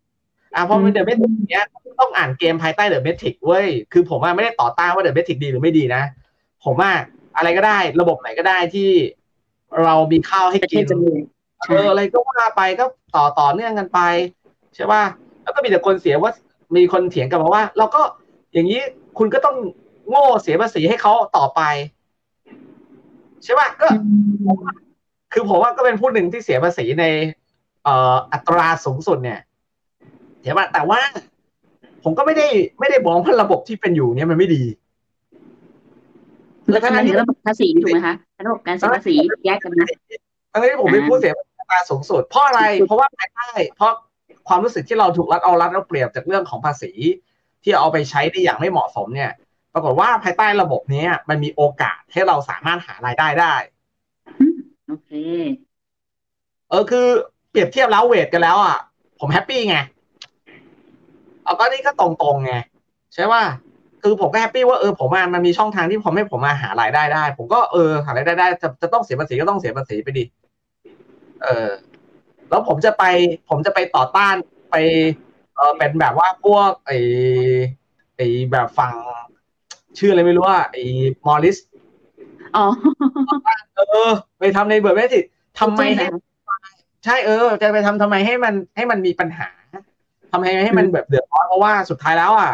[0.56, 1.66] อะพอมัน the Matrix เนี้ย
[2.00, 6.04] ต้องอ่านเกมภายใต้ the Matrix เว้ยคือผมว่าไม่ได้ต่อต้านว่า the Matrix ดีหรือไม่ดีนะ
[6.66, 6.92] ผมว่า
[7.38, 8.90] อะไรก็ได้ระบบไหนก็ได้ที่
[9.84, 11.12] เรามีข้าวให้ประเทกิศนจะมี
[11.68, 12.86] เอออะไรก็ว่าไปก็
[13.16, 14.00] ต่อต่อเนื่องกันไป
[14.76, 15.04] ใช่ป่ะ
[15.44, 16.32] แล้วก็มีแต่คนเสียว่า
[16.76, 18.02] มีคนเถียงกันมาว่า เราก็
[18.54, 18.82] อย่างนี้
[19.18, 19.56] คุณก็ต้อง
[20.10, 21.62] โง่เสียภาษีให้เขาต่อไป
[23.44, 23.88] ใช่ป่ะก็
[25.34, 27.06] คือผมว่าก็เป็นผู้หนึ่งที่เสียภาษีใน
[27.84, 29.40] เอ่ออัตราสูงสุดเนี่ย
[30.44, 31.00] เห็นป่ะแต่ว่า
[32.04, 32.48] ผมก็ไม่ได้
[32.80, 34.64] ไม่ได้บอกว่าระบบที่เป็นอยู่เนี่ยมันไม่ดี
[36.72, 38.16] แล้วทำไมถึงระบบภาษีถูกไหมคะ
[38.48, 39.88] ระบบการเสียภาษีแยกกันนะ
[40.52, 43.92] ทั้งที่ผมเป็นผู้เสียภาษีอัตราสูงสุดเพราะอะไร เพราะว่าภายใต้เพราะ
[44.48, 46.92] ความรู้สึกที่เราถูกรัดเอารัดเอาเปรียบจากเรื่องของภาษี
[47.64, 49.32] ที่เอาไปใช้ได้อย่างไม่เหมาะสมเนี่ย
[49.74, 53.54] ปรากฏว่าภายใต้ระบบเนี้ยมันมีโอกาสให้เราสามารถหารายได้ได้
[54.88, 55.12] โอเค
[56.70, 57.08] เออคือ
[57.50, 58.78] เปรียบเทียบแล้ว weight กันแล้วอะ
[59.20, 59.78] ผม happy ไง
[61.44, 62.54] เอาก็นี่ก็ตรงๆไง
[63.14, 63.42] ใช่ว่า
[64.02, 70.24] คือผมก็ happy ว่าเออผมอะมันมีช่องทางที่ผมให้ผมมาหารายได้ได้ ผมก็เออหารายได้ได้จะจะต้องเสียภาษีก็ต้องเสียภาษีไปดิ
[71.44, 71.70] เออ
[72.50, 73.04] แล้วผมจะไป
[73.50, 74.36] ผมจะไปต่อต้าน
[74.72, 74.76] ไป
[75.56, 76.92] เออเป็นแบบว่าพวกไอ
[78.16, 78.94] ไอแบบฝั่ง
[79.98, 80.78] ชื่ออะไรไม่รู้ว่าไอ
[81.28, 81.58] มอริส
[82.56, 82.66] อ๋อ
[83.78, 85.20] เออ ไปทำในเบอร์เมจิ
[85.60, 86.06] ทำไมให้
[87.06, 89.48] ใช่เออ จะไปทำทำไมให้มันให้มันมีปัญหา
[90.36, 92.54] ทำไมให้มันแบบเดือดร้อนเพราะว่าสุดท้ายแล้วอะ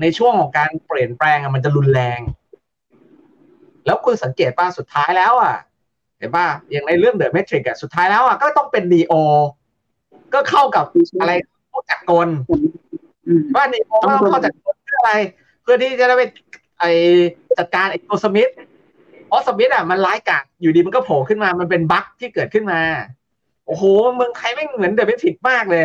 [0.00, 2.20] ในช่วงของการเปลี่ยนแปลงอะมันจะรุนแรง
[3.86, 5.54] แล้วคุณสังเกตป่ะสุดท้ายแล้วอะ
[6.18, 9.14] เห็นป่ะอย่างในเรื่องเดอะเมทริกอะสุดท้ายแล้วอะก็ต้องเป็นนีโอ
[10.34, 10.84] ก็เข้ากับ
[11.20, 11.32] อะไร
[11.70, 12.28] เข้าจากกล
[13.26, 15.12] อืมว่านีโอต้องก็เข้าจากกลเพื่ออะไร
[15.62, 16.22] เพื่อที่จะได้ไป
[16.78, 16.84] ไอ
[17.58, 18.52] จัดการไอตัวสมิธ
[19.26, 22.80] เพราะสมิธอะมันร้ายกาจอยู่ดีมันก็โผล่ขึ้นมามันเป็นบั๊กที่เกิดขึ้นมา
[23.66, 23.84] โอ้โห
[24.16, 25.84] เมืองไทยไม่งเหมือนเดอะเมทริกมากเลย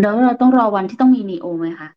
[0.00, 1.88] แล้วเราต้องรอวันที่ต้องมีนีโอไหมคะ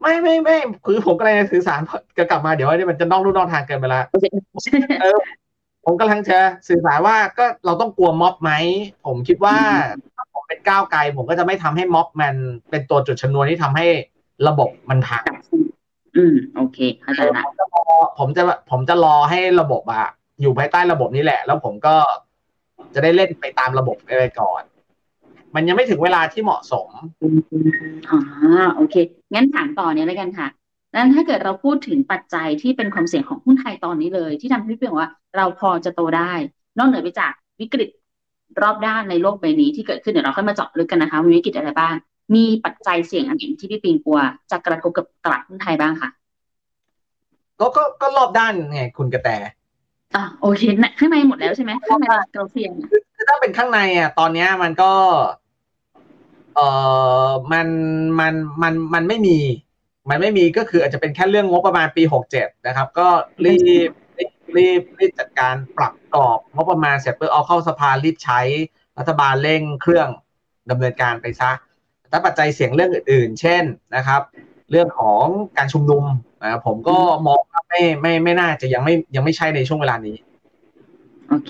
[0.00, 1.80] ไม่ไม่ไม่คือผมกำลังจะสื่อสาร
[2.18, 4.26] จะกลับมาเดี๋ยวอันนี้มันจะนอกรูนอกทางเกินไปละโอเค
[5.84, 8.52] ผมกำลังจะสื่อสารว่าก็เราต้องกลัวม็อบไหม
[9.06, 9.56] ผมคิดว่า
[10.16, 12.34] ถ้าผมเป็นก้าวไกล ผมก็จะไม่ทำให้ม็อบมัน
[12.70, 13.86] เป็นตัวจุดชนวนที่ทำให้
[14.48, 15.24] ระบบมันพัง
[16.16, 17.84] อืมโอเคเข้าใจละผมจะรอ
[18.18, 20.06] ผมจะผมจะรอให้ระบบอะ
[20.40, 21.94] อยู่ภายใต้ระบบนี้แหละ แล้วผมก็
[22.94, 24.62] จะได้เล่นไปตามระบบไปก่อน
[25.54, 26.88] มันยังไม่ถึงเวลาที่เหมาะสม
[28.10, 28.18] อ๋อ
[28.76, 28.94] โอเค
[29.34, 30.48] งั้นถามต่อเนี่ยแล้วกันค่ะ
[30.94, 36.32] นั้นถ้าเกิดเราพูดถึงปัจจัยที่เป็นความเสี่ยงของหุ้นไทยตอนนี้เลย ที่ทำให้พี่เปียงว่าเราพอจะโตได้
[36.78, 37.90] นอกเหนือไปจากวิกฤต
[38.62, 41.94] รอบด้านในโลกใบนี้ที่เกิดขึ้นเดี๋ยวเราค่อยมาเจาะลึกกันนะคะมีวิกฤตอะไรบ้าง
[42.34, 44.18] มีปัจจัยเสี่ยงอันไหนที่พี่ปิงกลัว
[44.50, 46.10] จะกระทบกับตลาดหุ้นไทยบ้างค่ะ
[47.60, 49.28] ก็ก็ก็รอบด้านไงคุณกระแต
[50.14, 52.72] อะโอเคนะข้างในหมดแล้วใช่ไหมข้างในเราเสี่ยง
[53.16, 54.92] คือถ้าเป็นข้างในอะตอนเนี้ยมันก็
[56.54, 56.60] เอ
[57.28, 57.68] อมัน
[58.20, 59.38] มันมันมันไม่มี
[60.10, 63.08] มันไม่มีก็คืออาจจะเป็นแค่เรื่องงบประมาณปีหกเจ็ดนะครับ ก็
[63.44, 63.56] รี
[63.88, 68.40] บรีบรีบรีบจัดการปรับกรอบงบประมาณเสร็จเพื่อเอาเข้าสภารีบใช้
[68.98, 70.08] รัฐบาลเร่งเครื่อง
[70.70, 71.50] ดำเนินการไปซะ
[72.10, 73.64] ถ้าปัจจัยเสียงเรื่องอื่น ๆ เช่น
[73.96, 74.22] นะครับ
[74.70, 75.24] เรื่องของ
[75.56, 76.04] การชุมนุม
[76.42, 80.16] นะผมก็มองว่าไม่ไม่ไม่น่าจะยังไม่ยังไม่ใช่ในช่วงเวลานี้
[81.28, 81.48] โอเค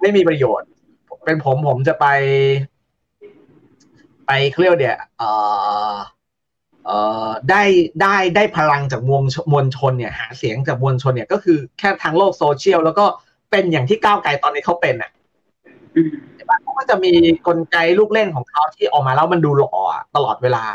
[0.00, 0.68] ไม่มีประโยชน์
[1.24, 2.06] เป็นผมผมจะไป
[4.26, 5.30] ไปเครียกว่าเดียเอ่
[5.92, 5.94] อ
[6.86, 7.62] เอ่อได้
[8.02, 13.04] ได้ได้พลังจากมวลชมวลชนเนี่ยหาเสียงจากมวลชนเนี่ยก็คือแค่ทางโลกโซเชียล แล้วก็
[13.50, 15.10] เป็นอย่างที่ก้าวไกลตอนนี้เขาเป็นอะ
[15.96, 16.14] อืม
[16.62, 17.12] เขาก็จะมี
[17.46, 20.66] กลไกลูกเล่นของเขาที่ออกมาแล้วมันดูหล่ออะตลอดเวลา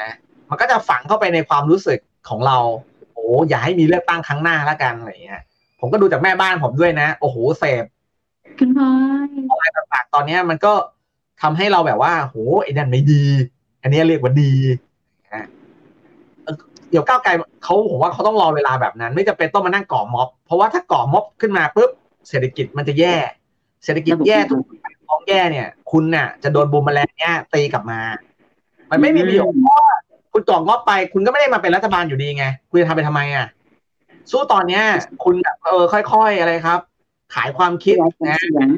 [0.00, 0.12] นะ
[0.50, 2.58] มันก็จะฝังเข้าไปในความรู้สึกของเรา
[3.14, 5.42] โอ้อย่าให้มีเลือกตั้งครั้งหน้าแล้วกันอะไรเงี้ย
[5.80, 7.84] ผมก็ดูจากแม่บ้านผมด้วยนะ โอ้โหเสพ
[8.58, 8.90] คุณพลอ
[9.26, 10.72] ยอะไรต่างๆตอนเนี้ยมันก็
[11.42, 13.24] ทำให้เราแบบว่าโหไอ้นั่นไม่ดี
[13.82, 14.52] อันเนี้ยเรียกว่าดี
[15.34, 15.44] นะ
[16.44, 16.54] เอ่อ
[16.90, 17.30] เดี๋ยวก้าวไกล
[17.64, 21.90] เขาผมว่าเขาต้องรอเวลาแบบนั้น ไม่จำเป็นต้องมานั่งก่อม็อบ เพราะว่าถ้าก่อม็อบขึ้นมาปุ๊บ
[22.28, 23.14] เศรษฐกิจมันจะแย่
[23.84, 28.00] เศรษฐกิจแย่ทุกอย่างท้องแย่เนี่ย คุณน่ะ จะโดนบูมแมลงเนี่ยตีกลับมา
[28.90, 29.88] มันไม่มีประโยชน์เพราะว่า
[30.32, 33.46] คุณก่อม็อบไป คุณก็ไม่ได้มาเป็นรัฐบาลอยู่ดีไง คุณจะทำไปทำไมอะ
[34.30, 34.84] สู้ตอนเนี้ย
[35.24, 36.80] คุณแบบเออค่อยๆอะไรครับ
[37.34, 38.70] ขายความคิดนะเสียง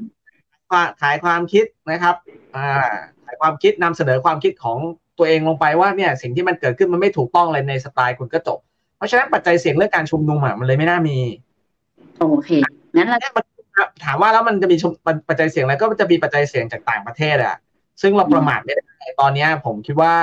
[1.03, 2.15] ขายความคิดนะครับ
[2.57, 2.69] อ่า
[3.25, 4.79] ขายความคิดนำเสนอความคิดของ
[5.19, 8.59] ตัวเองลงไปว่าเนี่ยสิ่งที่มันเกิดขึ้นมันไม่ถูกต้องเลยในสไตล์คุณก็จบ
[8.97, 11.19] เพราะฉะนั้นปัจจัยเสี่ยงเรื่องการชุมนุมอะมันเลยไม่น่ามี
[12.19, 12.51] โอเค
[12.95, 13.45] งั้นเราเนี่ยมัน
[14.05, 14.93] ถามว่าแล้วมันจะมีชุม
[15.29, 17.57] ปัจจัยเสี่ยงอะไรก็จะมีปัจจัยเสี่ยงจากต่างประเทศอะ
[18.03, 18.85] ซึ่งเราประมาทไม่ได้
[19.21, 20.15] ตอนเนี้ยผมคิดว่า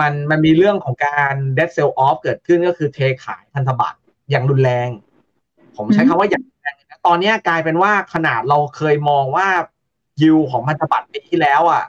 [0.00, 3.98] มันมันมีเรื่องของการ dead sell off เกิดขึ้นก็คือเทขายพันธบัตร
[4.30, 4.88] อย่างรุนแรง
[5.76, 6.49] ผมใช้คำว่าอย่างรุนแรงนะ
[7.06, 9.48] ตอนเนี้ยกลายเป็นว่าขนาดเราเคยมองว่า
[10.22, 11.84] ยิวของพันธบัตรปีที่แล้วอะ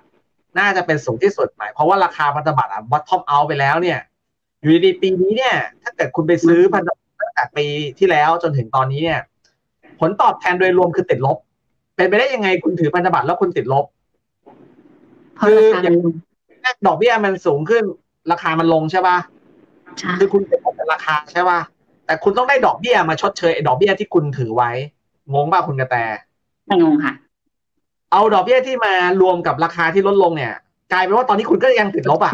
[0.60, 4.00] น่าจะเป็นสูงที่สุดหมายเพราะว่าราคาพันธบัตรอะ bottom out ไปแล้วเนี่ย
[4.60, 7.65] อยู่ดีๆปีนี้เนี่ย ถ้าเกิดคุณไปซื้อพันธบัตรตั้งแต่ปี
[8.00, 9.21] ที่แล้วจนถึงตอนนี้เนี่ย
[10.00, 11.38] ผลตอบแทนโดยรวมคือติดลบ
[11.95, 13.86] เป็นไปได้ยังไงคุณถือพันธบัตรแล้วคุณติดลบ
[15.36, 16.15] เพราะราคามันลง
[16.88, 17.84] ดอกเบี้ยมันสูงขึ้น
[18.32, 19.17] ราคามันลงใช่ป่ะ
[20.00, 21.60] ใช่คือคุณติดลบกับราคาใช่ป่ะ
[22.06, 24.71] แต่คุณต้องได้ดอกเบี้ยมาชดเชยไอ้ดอกเบี้ยที่คุณถือไว้
[25.34, 25.96] งงป่ะคุณกระแต
[26.67, 27.13] ไม่งงค่ะ
[28.12, 30.54] เอาดอกเบี้ยที่มารวมกับราคาที่ลดลงเนี่ย
[30.91, 32.34] กลายเป็นว่าตอนนี้คุณก็ยังติดลบอะ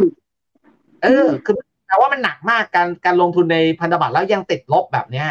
[1.03, 1.55] เออ คือ
[1.87, 5.27] แปลว่ามันหนักมากการการลงทุนในพันธบัตรแล้วยังติดลบแบบเนี้ย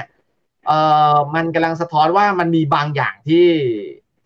[0.67, 0.79] เอ่
[1.13, 3.47] อมันกำลังสะท้อนว่ามันมีบางอย่างที่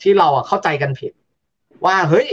[0.03, 1.12] ที่เราอะเข้าใจกันผิด
[1.87, 2.29] ว่าเฮ้ย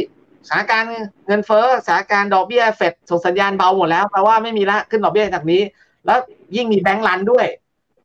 [0.48, 0.94] สถานการณ์
[1.28, 5.62] เงินเฟ้อสถานการณ์ดอกเบี้ยเฟดส่งสัญญาณเบาหมดแล้วแปลว่าไม่มีละขึ้นดอกเบี้ยจากนี้
[6.06, 6.20] แล้ว
[6.56, 7.46] ยิ่งมีแบงก์รันด้วย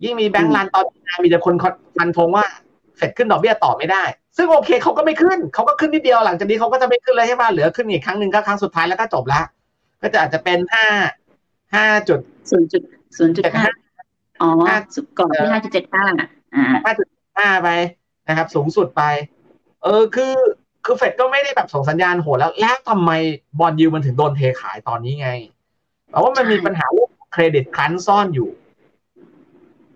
[0.04, 1.54] ยิ่งมีแบงก์รันตอนนี้มีแต่คน
[1.96, 2.46] ฟันธงว่า
[2.96, 4.04] เฟดขึ้นดอกเบี้ยต่อไม่ได้
[4.36, 9.40] ซึ่งโอเคเขาก็ไม่ขึ้นเขาก็ขึ้นนิดเดียวหลังจากนี้เขาก็จะไม่ขึ้นเลยใช่ไหมเหลือขึ้นอีกครั้งหนึ่งก็ครั้งสุดท้ายแล้วก็จบละ
[10.02, 10.86] ก็จะอาจจะเป็นห้า
[11.74, 12.82] ห้าจุดศูนย์จุด
[13.16, 13.66] ศูนย์จุดห้า
[14.42, 14.50] อ๋อ
[15.18, 16.04] ก่อนที่ห้าจุดเจ็ดห้า
[16.54, 17.68] อ่าห้าจุดห้าไป
[18.28, 19.02] นะครับ สูงสุดไป
[19.82, 20.34] เออคือ
[20.84, 23.10] คือเฟดก็ไม่ได้แบบส่งสัญญาณโหดแล้ว แล้วทำไม
[23.58, 25.30] บอลยูมันถึงโดนเทขายตอนนี้ไง
[26.10, 28.50] เพราะว่ามันมีปัญหาเรื่องเครดิตครันซ่อนอยู่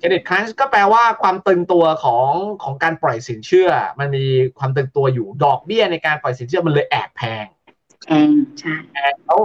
[0.06, 2.30] เครดิตครันก็แปลว่าความตึงตัวของ
[2.62, 4.24] ของการปล่อยสินเชื่อ มันมี
[4.58, 7.46] ความตึงตัวอยู่ดอกเบี้ยในการปล่อยสินเชื่อมันเลยแอบแพง
[8.04, 8.74] แพงใช่
[9.24, 9.40] แล้ว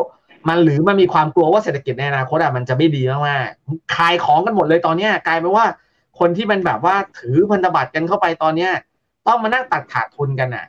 [0.47, 5.65] มันหรือมันมีความกลัวว่าเศรษฐกิจในอนาคตอะมันจะไม่ดีมากๆขายของกันหมดเลยตอนเนี้ยกลายเป็นว่า
[6.19, 8.71] คนที่มันแบบว่าถือพันธบัตรกันเข้าไปตอนเนี้ย
[9.28, 10.65] ต้องมานั่งตัดขาดทุนกันอะ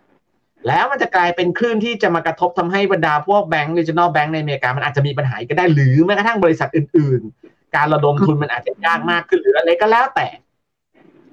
[0.67, 7.42] แล้วมันจะกลายเป็นคลื่นที่จะมากระทบทำให้บรรดาพวกแบงก์ดิจิทัลแบงก์ในอเมริกามันอาจจะมีปัญหาอีกก็ได้หรือแม้กระทั่งบริษัทอื่นๆ
[7.75, 10.29] การระดมทุนมันอาจจะยากมากขึ้นหรืออะไรก็แล้วแต่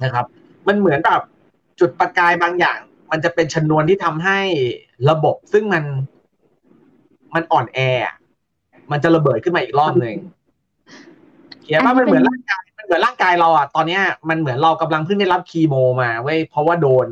[0.04, 0.26] นะครับ
[0.68, 1.22] มันเหมือนแบบ
[1.80, 2.80] จุดประกายบางอย่าง
[3.12, 4.40] มันจะเป็นชนวนที่ทำให้
[5.10, 5.84] ระบบซึ่งมัน
[7.36, 8.16] มันอ่อนแออะ
[8.92, 10.16] มันจะระเบิดขึ้นมาอีกรอบหนึ่ง
[11.62, 17.08] เขียนว่ามันเหมือนร่างกายมันเหมือนร่างกายเราอะตอนเนี้ยมันเหมือนเรากำลังเพิ่งได้รับคีโมมาเว้ยเพราะว่าโดน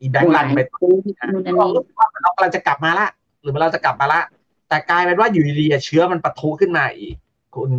[0.00, 3.06] อี bank run ไปนู่นนั่นเรานี่รู้สึกว่าเรากำลังจะกลับมาละ
[3.42, 4.20] หรือเราจะกลับมาละ
[4.68, 7.14] แต่กลายเป็นว่าอยู่ดีๆเชื้อมันปะทุขึ้นมาอีก
[7.54, 7.70] คุณ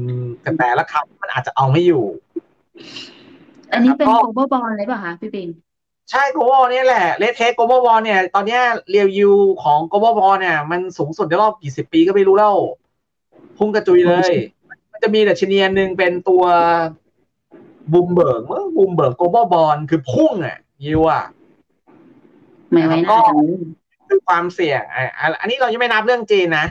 [0.45, 2.05] กระแตละครับมันอาจจะเอาไม่อยู่
[3.71, 5.47] อันนี้เป็นก็ global bond เลยเปล่าคะพี่ปิง
[6.11, 12.55] ใช่ global เนี่ยแหละ latest global bond เนี่ย ตอนเนี้ยreal yield ของ global bond เนี่ย มันสูงสุดในรอบกี่สิบปีก็ไม่รู้แล้ว
[13.57, 14.29] พุ่งกระจุยเลย
[14.91, 16.43] มันจะมีดัชนีอันหนึ่งเป็นตัว
[17.91, 21.23] บูมเบิร์กเมื่อ Bloomberg global bond คือพุ่งอะยิวอะ
[22.69, 23.57] ไม่ไว้หน้าจังเลย
[24.09, 26.65] คือความเสี่ยงอะอะอันนี้เรายังไม่นับเรื่องจีนนะ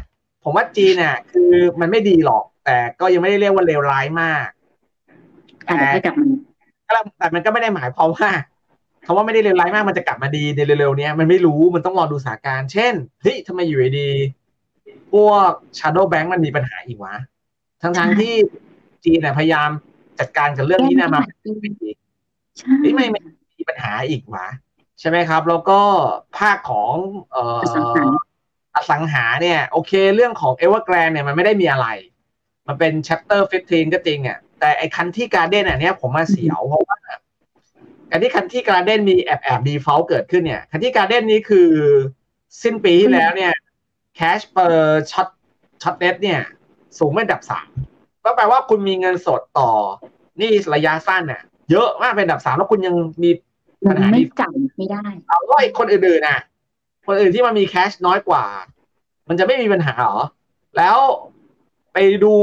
[0.44, 4.46] ผมว่าจีนเนี่ยคือมันไม่ดีหรอก แต่ก็ยังไม่ได้เรียกว่าเลวร้ายมาก
[5.66, 6.26] อาจจะให้กลับมา
[7.18, 8.30] แต่มันก็ไม่ได้หมายความว่า
[9.06, 17.16] คำว่าไม่ได้เลวร้ายมากมันจะกลับมาดีในเร็วๆเนี้ยมันไม่รู้มันต้องรอดูสถานการณ์เช่นเฮ้ยทำไมอยู่ดีๆพวก shadow bank มันมีปัญหาอีกวะ
[17.82, 18.34] ทั้งๆที่
[19.04, 19.70] จีนเนี่ยพยายาม
[20.18, 21.90] จัดการกับเรื่องนี้เนะมาเป็นปี
[22.58, 23.20] ใช่เฮ้ยไม่ไม่
[23.58, 24.46] มีปัญหาอีกวะ
[25.00, 25.80] ใช่ไหมครับ แล้วก็
[26.38, 26.94] ภาคของ
[27.32, 27.44] เอ่
[28.00, 28.10] อ
[28.76, 31.88] อสังหาอสังหาเนี่ยโอเคเรื่องของ Evergrande เนี่ยมันไม่ได้มีอะไร
[32.66, 36.98] มันเป็น chapter 15 ก็จริงอะแต่ไอ้คันที่การ์เด้นอันเนี้ยผมมาเสียวเพราะว่า
[38.10, 41.70] การที่ Country Garden มีแอบแอบ default เกิดขึ้นเนี่ย Country Garden นี้คือ
[42.62, 43.52] สิ้นปีที่แล้วเนี่ย
[44.18, 44.74] cash per
[45.10, 45.28] short
[45.82, 46.40] short debt เนี่ย
[46.98, 47.68] สูงเป็นอันดับสาม
[48.24, 49.70] ก็แปลว่าคุณมีเงินสดต่อห
[50.40, 53.30] นี้ระยะสั้นเนี่ยเยอะมากเป็นอันดับสามแล้วคุณยังมี
[53.86, 56.40] มัปันญหาไม่หนี้จ่ายไม่ได้ เอาแล้วไอ้คนอื่นๆน่ะ
[57.06, 58.44] คนอื่นที่มันมี cash น้อยกว่า
[59.28, 60.18] มันจะไม่มีปัญหาเหรอ
[60.76, 60.96] แล้ว
[61.92, 62.34] ไปดู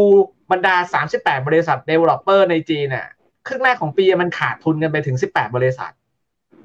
[0.51, 0.75] บรรดา
[1.11, 3.07] 38 บริษัท developer ในจีนน่ะ
[3.47, 5.91] ครึ่งแรกของปีมันขาดทุนกันไปถึง 18 บริษัท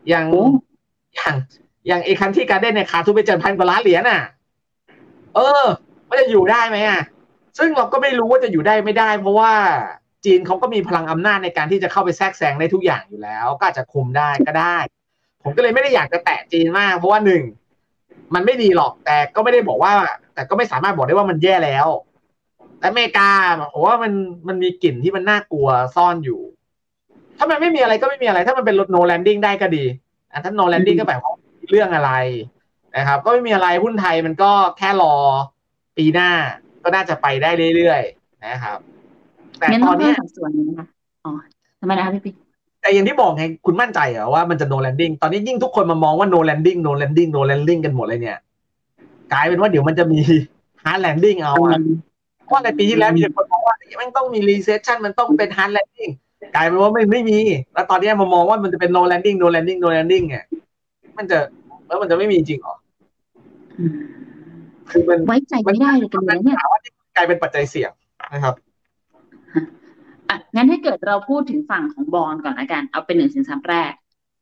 [0.09, 0.45] อย่างโอ้
[1.15, 1.35] อย่าง
[1.87, 4.23] อย่างไอ้คันที่การเด้นเนี่ยขาดทุนไปเจ็ดพันกว่าล้านเหรียญน่ะ
[5.35, 5.65] เออ
[6.09, 7.03] มันจะอยู่ได้ไหมอะ
[7.59, 9.53] ซึ่งเราก็ไม่รู้ว่าจะอยู่ได้ไม่ได้ เพราะว่า
[10.25, 14.77] จีนเขาก็มีพลังอำนาจในการที่จะเข้าไปแทรกแซงได้ทุกอย่างอยู่แล้ว ก็อาจจะคุมได้ก็ได้
[15.43, 17.43] ผมก็เลยไม่ได้อยากจะแตะจีนมาก เพราะว่าหนึ่ง
[18.35, 19.93] มันไม่ดีหรอกแต่ก็ไม่ได้บอกว่า
[20.35, 21.89] แต่ก็ไม่สามารถบอกได้ว่ามันแย่แล้ว
[22.79, 23.31] แต่อเมริกา
[23.73, 24.13] ผมว่ามัน
[24.49, 26.41] มันมีกลิ่นที่มันน่ากลัวซ่อนอยู่
[27.39, 29.85] ถ้ามันไม่มีอะไรก็ไม่มีอะไร ถ้ามันเป็นรถ no landing ได้ก็ดี
[30.33, 31.33] อะถ้า no landing ก็แปลว่า
[31.71, 32.13] เรื่องอะไร
[32.97, 35.15] นะครับ ก็ไม่มีอะไรหุ้นไทยมันก็แค่รอ
[35.97, 36.31] ปีหน้า
[36.83, 38.79] ก็น่าจะไปได้เรื่อยๆนะครับ
[39.59, 40.87] แต่ตอนนี้ส่วนนี้นะคะ
[41.25, 41.33] อ๋อ
[41.81, 42.35] ทำไมนะคะพี่ปิง
[42.87, 48.39] แต่อย่างที่บอกไงคุณมั่นใจเหรอว่ามันจะ no landing ตอนนี้ยิ่งทุกคนมามองว่า no landing no landing no landing กันหมดเลยเนี่ย
[49.33, 50.21] กลายเป็นว่าเดี๋ยวมันจะมี
[50.85, 51.79] hard landing เอาอะ
[52.47, 56.13] เพราะในปีที่แล้วมีแต่คนบอกว่ามันต้องมี recession มันต้องเป็น hard landing
[56.55, 57.39] กลายเป็นว่าไม่ไม่มี
[57.75, 60.45] แล้วตอนนี้มามองว่ามันจะเป็น no landing no landing no landing เนี่ย
[61.17, 61.39] มันจะ
[61.87, 62.75] แล้วมันจะไม่มีจริงเหรอ
[63.79, 63.93] อืม
[64.91, 67.91] คือมันไว้ใจไม่ได้เลยกันเลยเนี่ยถามว่านี่กลายเป็นปัจจัยเสี่ยง
[68.35, 68.55] นะครับ
[70.29, 73.93] อะงั้นถ้าเกิดเราพูดถึงฝั่งของบอลก่อนละกัน เอาเป็นหนึ่งสินทรัพย์แรก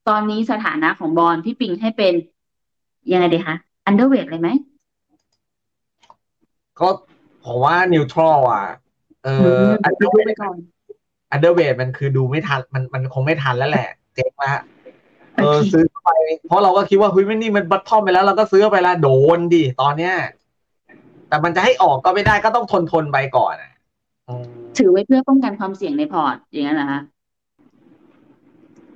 [0.08, 2.14] ตอนนี้สถานะของบอลพี่ปิงให้เป็น
[3.12, 3.56] ยังไงดีคะ
[3.88, 4.48] underweight เลยไหม
[6.78, 6.88] ก็
[7.44, 8.66] ผมว่า neutral อะ
[9.24, 9.28] เอ
[9.62, 10.56] ออันดูไปก่อน
[11.30, 14.52] underweight มันคือดูไม่ทัน มันมันคงไม่ทันแล้วแหละ เจ๊งละ
[15.36, 16.10] เออโอเคซื้อเข้าไป
[16.46, 20.14] เพราะเราก็คิดว่าเฮ้ยไม่นี่มัน bottom ไปแล้ว เราก็ซื้อไปแล้วโดนดิตอนเนี้ย
[21.28, 23.73] แต่มันจะให้ออกก็ไม่ได้ก็ต้องทนทนๆไปก่อนอะอืม
[24.78, 27.00] ถือไว้เพื่อป้องกันความเสี่ยงในพอร์ต อย่างนั้นเหรอคะ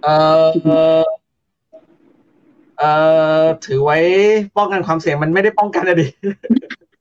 [0.02, 0.08] เอ
[0.44, 1.02] อเออ
[2.78, 2.84] เอ
[3.42, 3.98] อถือไว้
[4.56, 6.06] ป้องกันความเสี่ยงมันไม่ได้ป้องกันอะดิ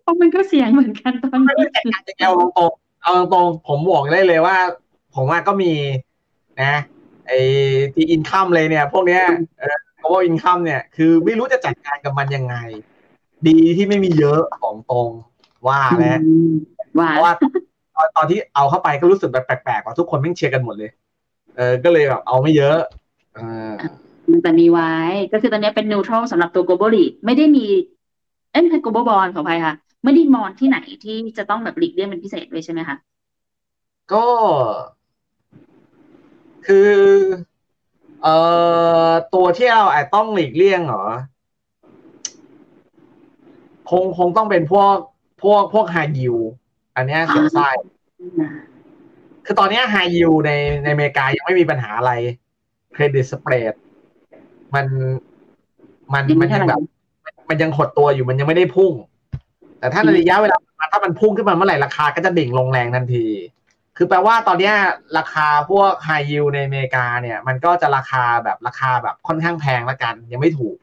[0.04, 4.58] เพราะมันก็เสี่ยงเหมือนกันตอนไม่นี้ได้จัดการยังไงเอาตรงๆเอาตรงๆผมบอกได้เลยว่า
[5.16, 5.72] ผมว่าก็มี
[6.64, 6.74] นะ
[7.28, 7.40] ไอ้
[7.94, 9.24] ที่อินคัมเลยเนี่ย พวกเนี้ย
[9.60, 12.56] เออเพราะว่าอินคัมเนี่ย คือไม่รู้จะจัดการกับมันยังไง
[13.48, 15.10] ดีที่ไม่มีเยอะของตรง
[15.68, 16.52] ว่าแล้วอืม
[17.00, 17.34] ว่าเพราะว่า
[17.98, 20.92] ตอนตอนที่เอาเข้าไปก็รู้สึกแบบแปลกๆว่าทุกคนไม่งเชียร์กันหมดเลย
[21.58, 22.78] เออก็เลยแบบเอาไม่เยอะ
[23.36, 23.72] เออ
[24.44, 24.92] แต่มีไว้
[25.34, 27.66] ก็คือตอนนี้เป็น neutral สำหรับตัว global lead ไม่ได้มี
[28.52, 32.96] เอ้ยไม่ใช่ global bond ขออภัยค่ะ ไม่ได้มองที่ไหนที่จะต้องแบบหลีกเลี่ยงเป็นพิเศษด้วยใช่ไหมคะ
[34.14, 34.26] ก็
[36.68, 36.92] คือ
[38.24, 38.36] เอ่
[39.10, 41.06] อตัวที่เราอาจต้องหลีกเลี่ยงเหรอ
[43.90, 44.96] คงคงต้องเป็นพวก
[45.44, 46.36] พวกพวกไฮยิว
[46.98, 47.70] อันเนี้ยเสียวไส้
[49.46, 50.52] คือตอนเนี้ไฮยิวใน
[50.84, 52.12] ในอเมริกายังไม่มีปัญหาอะไร
[52.94, 53.74] เครดิตสเปรด
[54.76, 54.86] มัน
[56.14, 56.82] มันยังไม่มันยังเท่าไหร่แบบ
[57.50, 58.94] มันยังหดตัวอยู่มันยังไม่ได้พุ่ง
[59.80, 60.58] แต่ถ้าในระยะเวลา
[60.92, 63.26] ถ้ามันพุ่งขึ้นมาเมื่อไหร่ราคาก็จะดิ่งลงแรงทันที
[63.98, 64.76] คือแปลว่าตอนเนี้ย
[65.18, 70.78] ราคาพวกไฮยิวในอเมริกาเนี่ย มันก็จะราคาแบบราคาแบบค่อนข้างแพงละกัน ยังไม่ถูก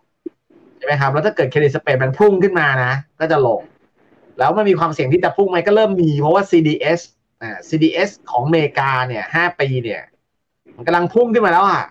[0.77, 3.61] ใช่ไหมครับ แล้วถ้าเกิดเครดิตสเปรดมันพุ่งขึ้นมานะ ก็จะลง
[4.38, 7.01] แล้วมันมีความเสี่ยงที่จะพุ่งไหมก็เริ่มมี เพราะว่า CDS
[7.42, 10.03] อ่า CDS ของอเมริกาเนี่ยห้าปีเนี่ย
[10.77, 11.85] มันกำลังพุ่งขึ้นมาแล้วอะ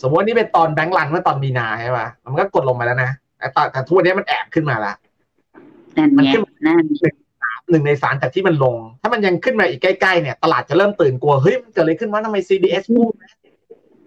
[0.00, 4.92] สมมติว่านี่เป็นตอนแบงก์รันเมื่อตอนมีนาใช่ป่ะมันก็กดลงมาแล้วนะแต่ตอนแต่ทุกวันนี้มันแอบขึ้นมาละ
[5.96, 6.84] นั่นมันไงขึ้นนั่น
[7.70, 13.30] หนึ่งในสารจากที่มันลง ถ้ามันยังขึ้นมาอีกใกล้ๆเนี่ย ตลาดจะเริ่มตื่นกลัวเฮ้ยมันเกิดอะไรขึ้นวะทำไม CDS พุ่งนะ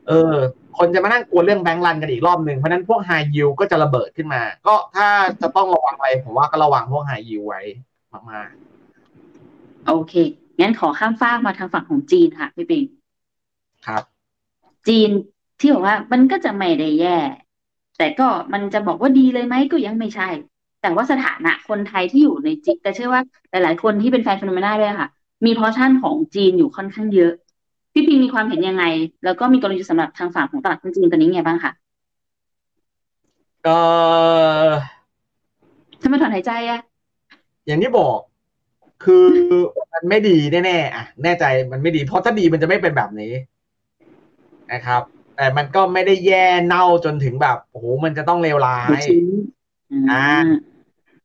[0.07, 0.35] เออ
[0.77, 5.07] คนจะมานั่งกลัวเรื่อง bank run กันอีกรอบหนึ่งเพราะฉะนั้นพวกไฮยิวก็จะระเบิดขึ้นมา ก็ถ้า
[5.41, 7.61] จะต้องระวังอะไรผมว่าก็ระวังพวกไฮยิวไว้
[8.31, 8.49] มาก
[9.87, 10.13] โอเค
[10.59, 14.03] งั้นขอข้ามฟากมาทางฝั่งของจีนค่ะพี่ปิงๆครับ
[14.87, 15.09] จีน
[15.59, 17.17] ที่บอกว่ามันก็จะไม่ได้แย่
[17.97, 20.29] แต่ก็มันจะบอกว่าดีเลยไหมก็ยังไม่ใช่
[20.81, 25.09] แต่ว่าสถานะคนไทยที่อยู่ในจีนแต่เชื่อว่าหลาย ๆ คนที่เป็นแฟน Finnomena ด้วยค่ะ
[25.45, 27.33] มี portion ของจีนอยู่ค่อนข้างเยอะ
[27.93, 28.83] พี่ปิงมีความเห็นยังไง
[29.23, 31.71] แล้วก็มีกลยุทธ์สำหรับทางฝั่งของตลาดหุ้นจีนตอนนี้ไงบ้างคะ
[33.63, 33.69] เอ
[34.67, 34.69] อ
[36.01, 36.79] ทำไมถอนหายใจอะ
[37.65, 38.17] อย่างที่บอก
[39.03, 39.25] คือ
[39.93, 43.33] มันไม่ดีแน่ๆอะแน่ใจมันไม่ดี เพราะถ้าดีมันจะไม่เป็นแบบนี้
[44.73, 45.01] นะครับ
[45.35, 49.01] แต่มันก็ไม่ได้แย่เน่าจนถึงแบบโอ้โหมันจะต้องเลวร้าย
[50.11, 50.25] อ่า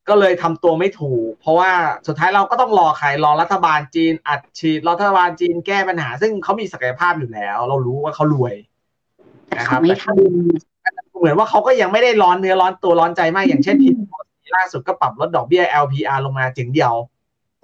[0.08, 1.70] ก็เลยทำตัวไม่ถูก เพราะว่า
[2.06, 8.54] สุดท้ายเราก็ต้องรอใครรอรัฐบาลจีนอัดฉีดรอรัฐบาลจีนแก้ปัญหา ซึ่งเขามีศักยภาพอยู่แล้ว เรารู้ว่าเขารวย
[9.48, 10.06] แต่นะครัเขาบไม่ท
[11.18, 13.92] เหมือนว่าเขาก็ยังไม่ได้ร้อนเนื้อร้อนตัวร้อนใจมากอย่างเช่นที่
[14.56, 16.92] ล่าสุดก็ปรับลดดอกเบี้ย LPR ลงมาถึงเดียว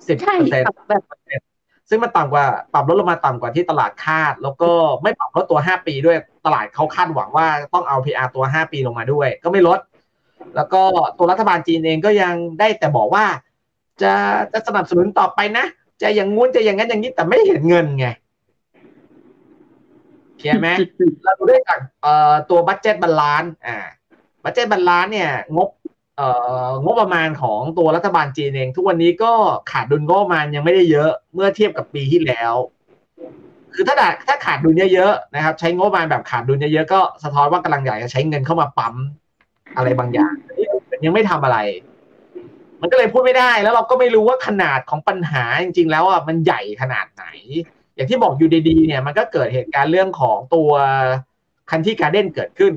[0.08, 0.92] สิบำใช่เปอร์เซ็นต์แบ
[1.40, 1.42] บ
[1.88, 4.70] ซึ่งมันต่ำกว่าปรับลดลงมาต่ำกว่าที่ตลาดคาด แล้วก็
[5.02, 9.78] ไม่ปรับลดตัว 5 ปีด้วยตลาดเขาคาดหวังว่าต้องเอา LPR ตัว 5 ปีลงมาด้วย ก็ไม่ลด
[10.56, 10.82] แล้วก็
[11.18, 13.24] ตัวรัฐบาลจีนเองก็ยังได้แต่บอกว่า
[14.02, 14.12] จะ
[14.52, 15.66] จะสนับสนุนต่อไปนะ
[16.02, 18.06] จะอย่างงู้นจะอย่างนั้นอย่างนี้แต่ไม่เห็นเงินไง
[20.38, 20.68] เคลียร์ไหม
[21.24, 23.76] เราดูได้จากเอ่อตัว budget balance อ่า
[24.44, 25.68] budget balance เนี่ย งบ
[26.16, 26.28] เอ่
[26.66, 29.32] องบประมาณของตัวรัฐบาลจีนเอง ทุกวันนี้ก็
[29.70, 32.54] ขาดดุลงบประมาณยังไม่ได้เยอะเมื่อเทียบกับปีที่แล้ว
[33.74, 33.96] คือถ้า
[34.28, 38.94] ถ้าขาดดุลเยอะๆนะครับ ใช้งบประมาณแบบขาดดุลเยอะๆก็สะท้อนว่ากำลังอยากจะใช้เงินเข้ามาปั๊ม
[39.76, 40.34] อะไรบางอย่าง
[41.04, 41.58] ยังไม่ทำอะไร
[42.80, 47.24] มันก็เลยพูดไม่ได้ แล้วเราก็ไม่รู้ว่าขนาดของปัญหาจริง ๆ แล้วอะมันใหญ่ขนาดไหน
[47.94, 50.70] อย่างที่บอกอยู่ดีๆเนี่ย มันก็เกิดเหตุการณ์เรื่องของตัว
[51.70, 52.72] คันที่การเด้นเกิดขึ้น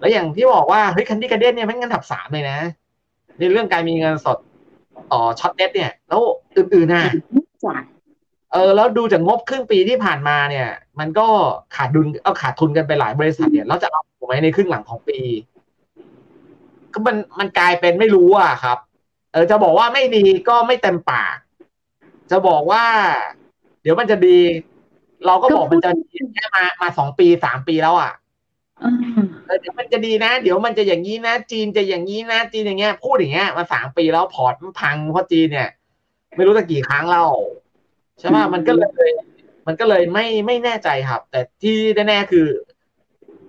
[0.00, 2.58] แล้วอย่างที่บอกว่าเฮ้ยคันที่การเด้นเนี่ยมันเงินถับสามเลยนะ
[3.38, 4.38] ในเรื่องการมีเงินสด
[5.12, 6.20] ต่อช็อตเน็ตเนี่ย แล้ว
[6.56, 7.04] อื่นๆน่ะ
[7.64, 7.82] จ่าย
[8.52, 11.26] เออแล้วดูจากงบครึ่งปีที่ผ่านมาเนี่ย มันก็
[11.76, 15.18] ขาดดุลเอาขาดทุนกันไปหลายบริษัทเนี่ยเราจะเอาถูกไหมในครึ่งหลังของปี
[16.96, 18.78] ก็มันมันกลายเป็นไม่รู้อะครับ
[19.32, 21.36] เออจะบอกว่าไม่ดีก็ไม่เต็มปาก
[22.30, 22.84] จะบอกว่า
[23.82, 24.38] เดี๋ยวมันจะดี
[25.26, 28.12] เราก็บอกมันจะดีแค่มามาสองปีสามปีแล้วอะ
[28.82, 35.70] อืมเออเดี๋ยวมันจะดีนะ เดี๋ยวมันจะอย่างนี้นะ จีนจะอย่างนี้นะ จีนอย่างเงี้ย พูดอย่างเงี้ยมาสามปีแล้วพอร์ตมันพังเพราะจีนเนี่ย
[36.36, 37.28] ไม่รู้จะกี่ครั้งแล้ว
[38.18, 39.10] ใช่ไหมมันก็เลย
[39.66, 41.76] มันก็เลยไม่ไม่แน่ใจครับ แต่ที่
[42.08, 42.46] แน่ๆคือ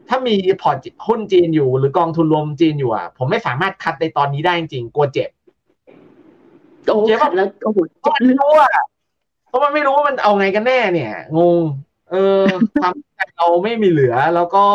[0.10, 5.30] ถ้ามีพอร์ตหุ้นจีนอยู่หรือกองทุนรวมจีนอยู่อะผมไม่สามารถคัดในตอนนี้ได้จริงๆกลัวเจ็บ
[6.86, 8.72] โอ้ขัดแล้วโอ้โหเพราะมันไม่รู้อะ
[9.48, 11.62] เพราะมันไม่รู้ว่ามันเอาไงกันแน่เนี่ย งง
[12.12, 12.43] เออ
[12.82, 14.65] ความคิดเราไม่มีเหลือแล้วก็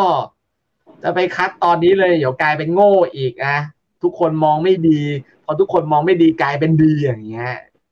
[1.02, 3.56] จะไปคัดตอนนี้เลย เดี๋ยวกลายเป็นโง่อีกนะ
[4.02, 5.00] ทุกคนมองไม่ดี
[5.44, 7.48] พอทุกคนมองไม่ดีกลายเป็นดีอย่างเงี้ย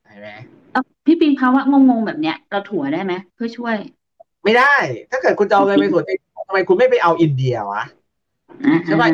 [0.07, 0.31] เห็นไหม
[0.73, 3.77] เอ้าพี่ปิงภาวะงงๆแบบเนี้ย เราถั่วได้ไหมเพื่อช่วย
[4.45, 4.75] ไม่ได้
[5.11, 7.85] ถ้าเกิดคุณจะเอาเงินไปส่วนเองทำไมคุณไม่ไปเอาอินเดียวะ
[8.67, 9.05] อ่าใช่ไหม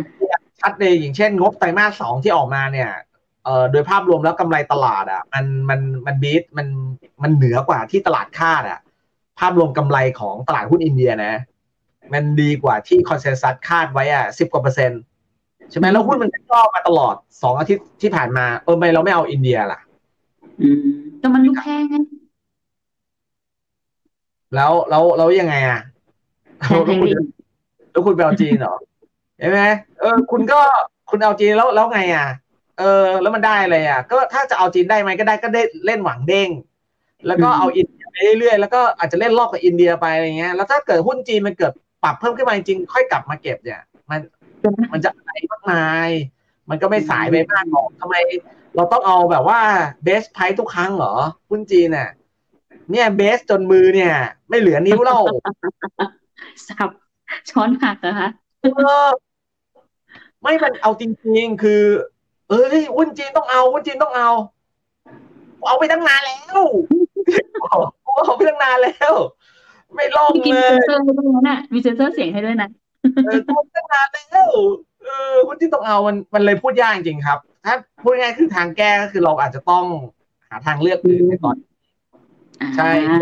[0.60, 2.90] ชัดเลยอย่างเช่น งบไตรมาสสองที่ออกมาเนี่ย
[3.44, 6.66] เอ่อโดยภาพรวมแล้วกำไรตลาดอะมันมันมันบีทมัน
[7.22, 8.80] มันเหนือกว่าที่ตลาดคาดอะ
[9.38, 11.34] ภาพรวมกำไรของตลาดหุ้นอินเดียนะ
[12.12, 15.00] มันดีกว่าที่ consensus คาดไว้อะสิบกว่าเปอร์เซ็นต์
[15.70, 19.80] ใช่ไหมแล้วหุ้นมันก็ย่อมาตลอดสองอาทิตย์ที่ผ่านมาเออทำไมเราไม่เอาอินเดียล่ะ
[20.60, 20.86] อืม
[21.20, 21.96] ก็มันลูกแค่ไง
[24.54, 25.80] แล้วแล้วแล้วยังไงอะ
[26.62, 27.12] แค่แค่นี้
[27.90, 28.74] แล้วคุณไปเอาจีนเหรอ
[29.38, 29.60] เห็นไหม
[30.00, 30.60] เออ คุณก็
[31.10, 32.28] คุณเอาจีนแล้วแล้วไงอะ
[32.78, 36.50] เออ แล้วมันได้อะไรอะ ก็ถ้าจะเอาจีนได้ไหมก็ได้ก็ได้เล่นหวังเด้ง
[37.26, 44.20] แล้วก็เอาอินเดียไปเรื่อยๆแล้วก็อาจจะเล่นรอบกับอินเดียไปอะไรเงี้ย แล้วถ้าเกิดหุ้นจีนมันเกิดปรับเพิ่มขึ้นมาจริงๆค่อยกลับมาเก็บเนี่ย มัน
[44.92, 46.08] มันจะอะไรมากมาย
[46.70, 48.14] มันก็ไม่สายไปมากหรอกทำไม
[48.76, 49.60] เราต้องเอาแบบว่า
[50.04, 51.14] เบสไพทุกครั้งเหรอ
[51.50, 52.08] หุ้นจีนเนี่ย
[52.90, 54.14] เนี่ยเบสจนมือเนี่ย
[54.48, 55.20] ไม่เหลือนิ้วแล้ว
[56.68, 56.90] สับ
[57.50, 58.28] ช้อนหักนะคะ
[58.62, 58.66] เอ
[59.06, 59.08] อ
[60.42, 61.82] ไม่มันเอาจริงๆ คือ
[62.48, 64.30] เอ้ยหุ้นจีนต้องเอาหุ้นจีนต้องเอา
[65.68, 66.62] เอาไปตั้งนานแล้ว
[67.66, 69.14] เอาไปตั้งนานแล้ว
[69.94, 72.68] ไม่ลงพี่กินเลเซนยเซอร์ให้ด้วยนะมีเซนเซอร์เสียงให้ด้วยนะ
[73.26, 74.48] เออเอาไปตั้งนานแล้ว
[75.04, 79.84] เออหุ้นจีนต้องเอามันมันเลยพูดยากจริงๆครับ ถ้าพูดง่ายๆคือทางแก้ก็คือเราอาจจะต้อง
[80.48, 81.56] หาทางเลือกอื่นในตอน
[82.76, 83.18] ใช่อ่า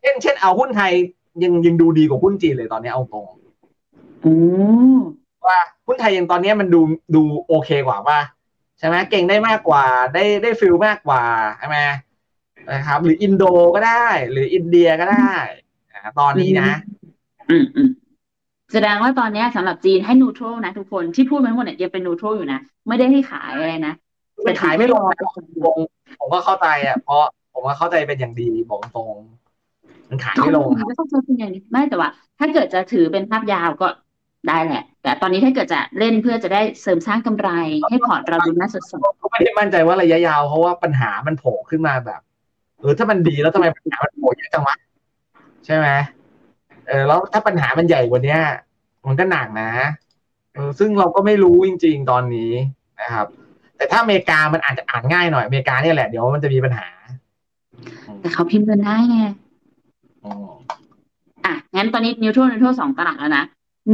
[0.00, 0.92] เช่นเช่นเอาหุ้นไทย
[1.42, 3.26] ยังยังดูดีกว่าหุ้นจีนเลยตอนนี้เอาตรง
[4.20, 4.36] โอ้
[5.46, 6.80] ว่าหุ้นไทยยังตอนนี้มันดู
[7.14, 8.20] ดูโอเคกว่าป่ะ
[8.78, 11.22] ใช่ไหมเก่งได้มากกว่าได้ได้ฟิลมากกว่า
[11.58, 11.78] ใช่ไหม
[12.72, 15.34] นะครับ หรืออินโดก็ได้ หรืออินเดียก็ได้
[15.92, 16.70] อ่าตอนนี้นะ
[17.50, 17.90] อืมอืม
[18.72, 23.94] แสดงว่าตอนเนี้ยสำหรับจีนให้นูโตรนะทุกคนที่พูดมาทั้งหมดเนี่ยยังเป็นนูโตรอยู่นะ ไม่ได้ให้ขายอะไรนะ
[24.46, 25.76] มันขายไม่ลงแต่นะถือผม
[26.18, 27.22] ผมก็เข้าใจอะ เพราะ
[27.52, 29.16] ผมก็เข้าใจเป็นอย่างดีบอกตรง
[30.12, 32.08] มันขายไม่ลงครับไม่ต้องเจอเป็นอย่างนี้ไม่แต่ว่า
[32.38, 33.88] ถ้าเกิดจะถือเป็นภาพยาวก็
[34.48, 37.48] ได้แหละ แต่ตอนนี้ถ้าเกิดจะเล่นเพื่อจะได้เสริมสร้างกำไร
[37.90, 42.20] ให้พอร์ตเราดูน่าสดใสก็ไม่ได้มั่นใจว่าระยะยาวเพราะว่าปัญหามันโผล่ขึ้นมาแบบ
[42.80, 44.76] เออถ้ามันดีแล้วทำไมปัญหามันโผล่เยอะจังวะ
[45.66, 45.88] ใช่ไหม
[46.88, 48.40] เออแล้วถ้าปัญหามันใหญ่กว่าเนี้ย
[49.06, 49.70] มันก็หนักนะ
[50.54, 52.52] เออซึ่งเราก็ไม่รู้จริง ๆ ตอนนี้
[53.00, 53.26] นะครับ
[53.76, 56.86] แต่ถ้าอเมริกามันอาจจะอ่านง่ายหน่อยอเมริกาเนี่ยแหละเดี๋ยวมันจะมีปัญหา
[58.20, 59.18] แต่เขาพิมพ์กันได้ไง
[61.44, 63.44] อะ งั้นตอนนี้ neutral neutral สองตลาดแล้วนะ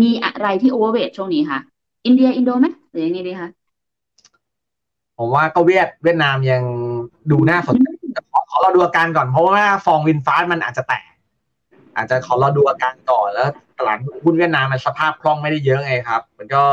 [0.01, 1.59] มีอะไรที่ overweight ช่วงนี้คะ
[2.07, 3.49] อินเดียอินโดไหมหรือยังไงดีคะ
[5.19, 6.63] ผมว่าก็เวียดเวียดนามยัง
[7.31, 7.87] ดูน่าสนใจ
[8.33, 11.11] ขอขอเราดูอาการก่อนเพราะว่าฟอง VinFast มันอาจจะแตก
[11.97, 13.49] อาจจะขอเราดูอาการก่อนแล้ว
[13.79, 16.65] ตลาดหุ้นเวียดนามมันสภาพคล่องไม่ได้เยอะไงครับ มันก็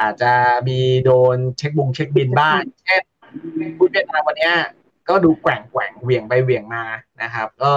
[0.00, 0.32] อาจจะ
[0.68, 3.02] มีโดนเช็คบงเช็คบิลบ้างเช่น
[3.78, 4.50] หุ้นเวียดนามวันนี้
[5.08, 6.84] ก็ดูแกว่งแกว่งเหวี่ยงไปเหวี่ยงมา
[7.22, 7.74] นะครับ ก็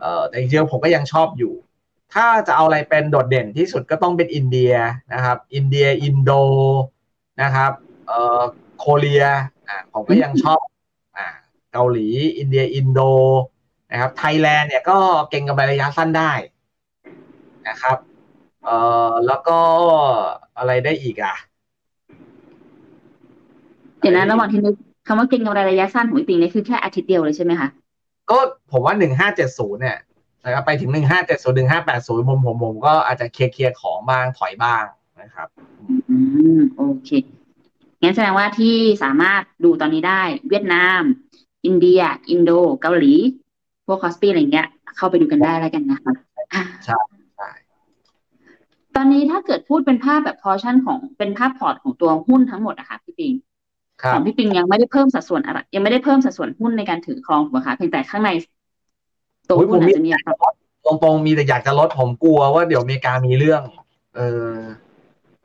[0.00, 1.54] เออแต่จริงๆผมก็ยังชอบอยู่
[2.14, 4.72] ถ้าจะเอาอะไรเป็นโดดเด่นที่สุดก็ต้องเป็นอินเดีย
[5.14, 6.30] นะครับ อินเดียอินโด
[7.42, 7.72] นะครับ
[8.06, 8.40] เอ่อ
[8.78, 9.24] Korea
[9.68, 10.60] อ่าผมก็ยังชอบ
[11.16, 11.26] อ่า
[11.72, 13.00] เกาหลีอินเดียอินโด
[13.90, 14.98] นะครับไทยแลนด์เนี่ยก็
[15.30, 16.32] เก็งกำไรระยะสั้นได้
[17.68, 17.96] นะครับ
[18.64, 18.76] เอ่
[19.10, 19.58] อแล้วก็
[20.58, 21.34] อะไรได้อีกอะ
[24.00, 24.74] เดี๋ยวนะระหว่างที่นึก
[25.06, 27.68] คำว่าเก็งกำไรระยะสั้นของอีปิงเนี่ยคือแค่อาทิตย์เดียวเลยใช่ไหมคะ
[28.30, 28.38] ก็
[28.72, 29.98] ผมว่าหนึ่งห้าเจ็ดศูนย์เนี่ย
[30.44, 34.84] นะครับไปถึงหนึ่งห้าเจ็ดศูนย์หนึ่งห้าแปดศูนย์ผมผมผมก็อาจจะเคลียร์เคลียร์ของบ้างถอยบ้าง
[35.20, 35.48] นะครับ
[36.10, 36.16] อื
[36.58, 37.10] มโอเค
[38.02, 41.00] งั้นแสดงว่าที่สามารถดูตอนนี้ได้ เวียดนาม
[41.66, 42.00] อินเดีย
[42.30, 42.50] อินโด
[42.80, 43.14] เกาหลี
[43.86, 46.12] พวกคอสปีอะไรเงี้ย เข้าไปดูกันได้แล้วกันนะคะ
[46.54, 47.00] อะใช่
[47.36, 47.50] ใช่
[48.96, 53.49] ตอนนี้ถ้าเกิดพูดเป็นภาพแบบพอชั่นของเป็นภาพพอร์ตของตัวหุ้นทั้งหมดอะค่ะพี่ปิงครั
[54.02, 58.30] ขบองพี่ปิงยังไม่ได้เพิ่มสัดส่วนอะไรยังไม่ได้เพิ่มสัดส่วนหุ้นในการถือครองถูกไหมคะเพียงแต่ข้างใน
[59.48, 60.50] ตัวอุ๊ยหุ้นผมอามีจจะมีอัตรา
[60.86, 63.62] ตรงๆมีแต่อยากจะลดผมกลัวว่าเดี๋ยวอเมริกามีเรื่อง
[64.16, 64.20] เอ
[64.52, 64.56] อ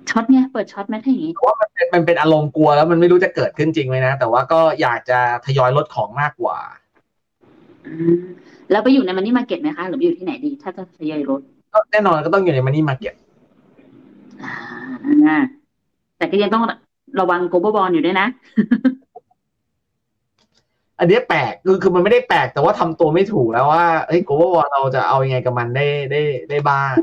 [0.10, 6.58] ช็อตเนี่ยเปิดช็อตไหมถ้าอย่างนี้เพราะว่ามันเป็นมันเป็นอารมณ์กลัวแล้วมันไม่รู้จะเกิดขึ้นจริงไหมนะ แต่ว่าก็อยากจะทยอยลดของมากกว่า
[7.88, 8.24] อืม
[8.72, 11.42] แล้วไปอยู่ใน money market ไหมคะ หรือไปอยู่ที่ไหนดี ถ้าจะทยอยลด
[11.74, 13.14] ก็แน่นอนก็ต้องอยู่ใน money market
[14.44, 15.40] อ่า
[16.18, 16.64] แต่ก็ยังต้อง
[17.20, 18.28] ระวัง global bond อยู่ด้วยนะ
[21.00, 26.94] อันเนี้ยแปลกคือคือมันไม่ได้แปลกแต่ว่าทำตัวไม่ถูกแล้วว่าเฮ้ย global bond เราจะเอายังไงกับมันได้ได้ได้บ้าง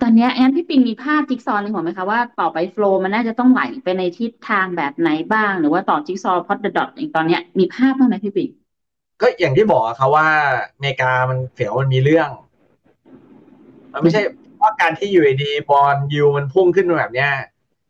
[0.00, 8.48] ตอนเนี้ยงั้นพี่ปิงมีภาพจิ๊กซอว์ในหัวไหมคะว่าต่อไป flow มันน่าจะต้องไหลไปในทิศทางแบบไหนบ้าง หรือว่าต่อจิ๊กซอว์พอดดอทเองตอนเนี้ยมีภาพบ้างไหมพี่ปิง
[9.20, 10.26] ก็อย่างที่บอกอะครับว่า
[10.74, 12.28] อเมริกามันเสียวมันมีเรื่อง
[13.92, 14.20] มันไม่ใช่
[14.60, 17.30] ว่าการที่อยู่ดีๆบอลยูมันพุ่งขึ้นมาแบบเนี้ย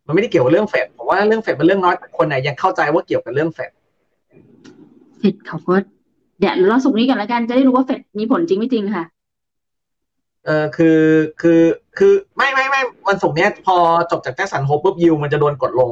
[0.06, 3.70] มันไม่ได้เกี่ยวกับเรื่องเฟดผมว่าเรื่องเฟดเป็นเรื่องน้อยแต่คนไหนยังเข้าใจว่าเกี่ยวกับเรื่องเฟด
[5.18, 5.74] เฟดเขาก็
[6.40, 9.04] เดี๋ยวเราสุกร์นี้กันแล้วกันจะได้รู้ว่าเฟดมีผลจริงไม่จริงค่ะ
[10.44, 11.00] เออคือ
[11.40, 11.60] คือ
[11.98, 13.76] คือไม่ไม่ไม่วันศุกร์เนี้ยพอ
[14.10, 15.90] จบจากแจ็คสันโฮปุ๊บยูมันจะโดนกดลง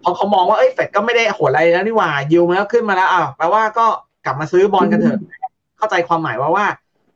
[0.00, 3.86] เพอเขามองว่าเอ้ยเฟดก็ไม่ได้โหดอะไรแล้วนี่หว่ายูมันก็ขึ้นมาแล้วอะแปลว่าก็
[4.24, 5.20] กลับมาซื้อบอลกันเถอะ
[5.78, 6.66] เข้าใจความหมายว่าว่า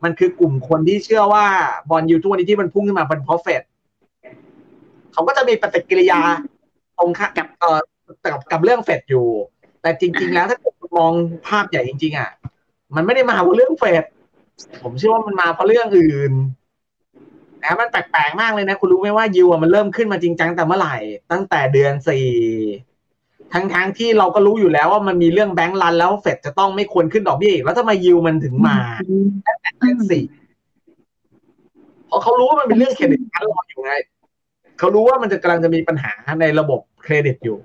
[0.05, 1.47] มันคือกลุ่มคนที่เชื่อว่า
[1.91, 3.63] บอลยูทุกวันนี้ที่มันพุ่งขึ้นมาเป็นเพราะเฟด
[5.13, 6.21] เขาก็จะมีปฏิกิริยา
[6.99, 7.81] ตรงข้ามกับเอ่อ
[8.25, 9.27] กับกับเรื่องเฟดอยู่
[9.83, 10.59] แต่จริง ๆ แล้วถ้า
[10.99, 11.13] มอง
[11.47, 12.31] ภาพใหญ่จริง ๆ อะ
[12.97, 14.05] มันไม่ได้มาเพราะเรื่องเฟด
[14.83, 16.33] ผมเชื่อว่ามันมาเพราะเรื่องอื่น
[17.63, 20.97] นะมันแปลกๆมากเลยนะ คุณรู้ไหมว่ายูมันเริ่มขึ้นมาจริงจังแต่เมื่อไหร่
[21.33, 22.27] ตั้งแต่เดือนสี่
[23.53, 28.77] ทั้งๆที่เราก็รู้อยู่แล้วว่ามันมีเรื่องแบงก์รันแล้วเฟดจะต้องไม่ควรขึ้นดอกเบี้ยอีกแล้วทำไมยูมันถึงมา
[29.79, 30.25] เดือนสี่
[32.07, 33.93] เพราะเขารู้ว่ามันเป็นเรื่องเครดิตการรออยู่ไง
[34.79, 37.59] เขารู้ว่ามันจะกำลังจะมีปัญหาในระบบเครดิตอยู่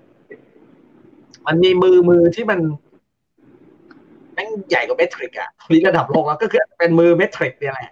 [1.47, 2.59] มันมีมือมือที่มัน
[4.33, 7.91] แม่งใหญ่กว่าเมทริกอะมีระดับโลกแล้วก็คือเป็นมือเมทริกเนี่ยแหละ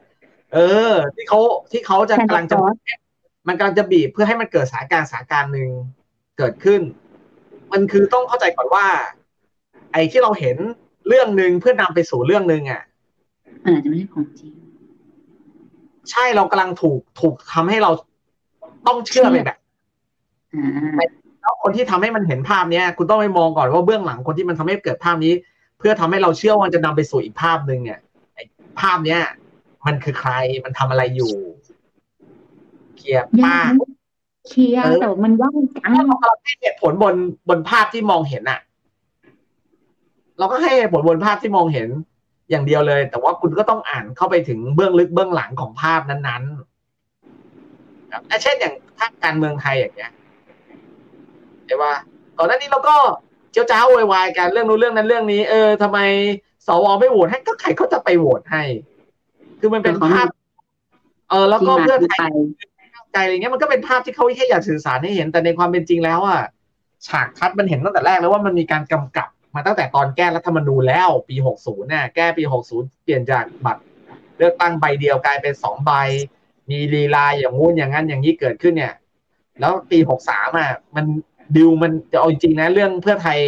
[0.53, 0.57] เอ
[0.91, 1.39] อ ที่เขา
[1.71, 2.57] ที่เขาจะกำลังจะ
[3.47, 5.69] มันกำลังจะบีบเพื่อให้มันเกิดสถานการณ์สถานการณ์หนึ่ง
[6.37, 6.81] เกิดขึ้น
[7.71, 8.85] มันคือต้องเข้าใจก่อนว่า
[9.91, 10.57] ไอ้ที่เราเห็น
[11.07, 12.81] เรื่องหนึ่งเพื่อนำไปสู่เรื่องหนึ่งอะ
[13.63, 14.53] มันอาจจะไม่ใช่ของจริง
[16.11, 17.91] ใช่เรากำลังถูกถูกทำให้เรา
[18.87, 19.57] ต้องเชื่อไปแบบ
[20.53, 21.07] อ่า
[21.41, 25.33] แล้วคนที่ทำให้มันเห็นภาพเนี้ย คุณต้องไปมองก่อนว่าเบื้องหลังคนที่มันทำให้เกิดภาพนี้
[25.79, 27.99] เพื่อทำให้เราเชื่อว่ามันจะนำไปสู่อีกภาพหนึ่งเนี่ย
[28.33, 28.43] ไอ้
[28.79, 29.21] ภาพเนี้ย
[29.85, 30.31] มันคือใคร
[30.65, 31.33] มันทำอะไรอยู่
[32.97, 33.81] เคลียร์ยาป้าก
[34.47, 37.15] เคลียร์เออแต่ว่ามันยากจังถ้าเรากำลังให้เหตุผลบน
[37.49, 38.59] บนภาพที่มองเห็นอะ
[40.39, 41.87] เราก็ให้เหตุผลบนภาพที่มองเห็น
[42.49, 50.11] อย่างเดียวเลย แต่ว่าคุณก็ต้องอ่านเข้าไปถึงเบื้องลึกเบื้องหลังของภาพนั้นๆครับอะเช่นอย่างภาพการเมืองไทยอย่างเงี้ย
[51.65, 51.95] ใช่ป่ะ
[52.37, 52.95] ก่อนหน้านี้เราก็
[53.53, 55.99] เจ้าจ้าวโวยวายกันเรื่องนู้นเรื่องนั้นเรื่องนี้ เออทำไม
[56.67, 58.63] สวไม่โหวตให้ก็ใครเขาจะไปโหวตให้
[59.59, 60.27] คือมันเป็นภาพ
[61.29, 62.33] เออ แล้วก็ที่มาเพื่อที่ไทย
[63.15, 66.41] ไปใจอะไรเงี้ยมันก็เป็นภาพที่เขาแค่อยากสื่อสารให้เห็นแต่ในความเป็นจริงแล้วอะ
[67.07, 72.43] ฉากทัดมันเห็นตั้งแต่แรกแล้วว่ามันมีการกำกับมาตั้งแต่ตอนแก้รัฐธรรมนูญแล้วปี60เนี่ยแก้ปี
[72.73, 73.83] 60เปลี่ยนจากบัตร
[74.37, 75.91] เลือกตั้งใบเดียวกลายเป็นสองใบ
[76.69, 78.93] มีลีลาอย่างงู้นอย่างนั้นอย่างนี้เกิดขึ้นเนี่ย
[79.59, 81.05] แล้วปี63อะมัน
[81.55, 83.39] ดิวมันจะเอาจริงนะเรื่องเพื่อไทย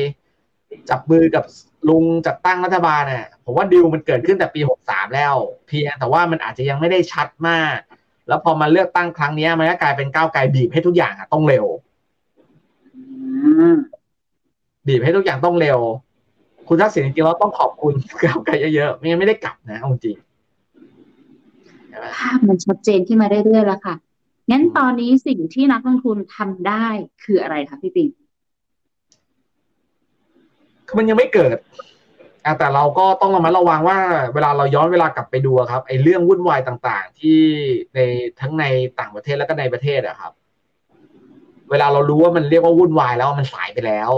[0.89, 1.43] จับมือกับ
[1.89, 5.36] ลุงจัดตั้งรัฐบาลเนี่ยผมว่าดิวมันเกิดขึ้นแต่ปี63แล้ว
[5.68, 7.78] เพียงแต่ว่ามันอาจจะยังไม่ได้ชัดมาก
[8.28, 11.65] แล้วพอมาเลือกตั้งครั้งเนี้ยมันก็กลายเป็นก้าวไกลบีบให้ทุกอย่างอะต้องเร็ว
[12.95, 13.01] อื
[13.73, 13.75] ม
[14.88, 15.80] บีบให้ทุกอย่างต้องเร็ว
[16.67, 20.17] คุณทักษิณจริงๆเราต้องขอบคุณก้าวไกลเยอะๆไม่งั้นไม่ได้กลับนะเอาจริง
[21.89, 23.95] ใช่ไหมภาพมันชัดเจนขึ้นมาเรื่อยๆแล้วค่ะ
[24.51, 26.88] งั้นตอนนี้สิ่งที่นักลงทุนทำได้
[27.23, 28.09] คืออะไรคะพี่ปิง
[30.88, 31.61] คือมันยังไม่เกิดอะ
[32.59, 33.97] แต่เราก็ต้องระมัดระวังว่า
[34.33, 37.39] เวลาเราย้อนเวลากลับไปดูอะครับไอ้เรื่องวุ่นวายต่างๆ ที่
[37.95, 37.99] ใน
[38.39, 38.63] ทั้งใน
[38.99, 40.31] ต่างประเทศแล้วก็ในประเทศอะครับ
[41.69, 44.11] เวลาเรารู้ว่ามันเรียกว่าวุ่นวายแล้วมันสายไปแล้ว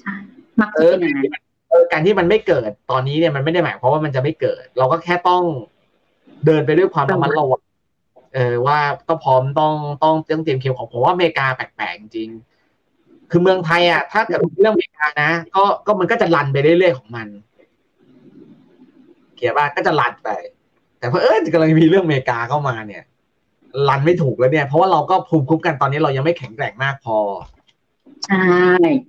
[0.00, 0.14] ใช่
[0.60, 5.42] มักเอจะอเป็นอย่างนั้นเออการที่มันไม่เกิดตอนนี้เนี่ยมันไม่ได้หมายความว่ามันจะไม่เกิด เราก็แค่ต้อง
[6.46, 7.62] เดินไปด้วยความระมัดระวัง
[8.34, 8.78] เออว่า
[9.08, 12.30] ก็พร้อมต้องต้องต้องเตรียมเคียวของผมว่าอเมริกาแปลกๆจริง
[13.30, 17.28] คือเมืองไทยอะถ้าเกิดเรื่องอเมริกานะ ก็ก็มันก็จะรันไปเรื่อยๆของมัน
[19.36, 20.28] เขียนว่าก็จะรันไป
[20.98, 23.02] แต่เพอเออกำลังมีเรื่องอเมริกาเข้ามาเนี่ย
[23.88, 27.18] รันไม่ถูกแล้วเนี่ย เพราะว่าเราก็ภูมิคุ้มกันตอนนี้เรายังไม่แข็งแกร่งมากพอ
[28.26, 28.46] ใช่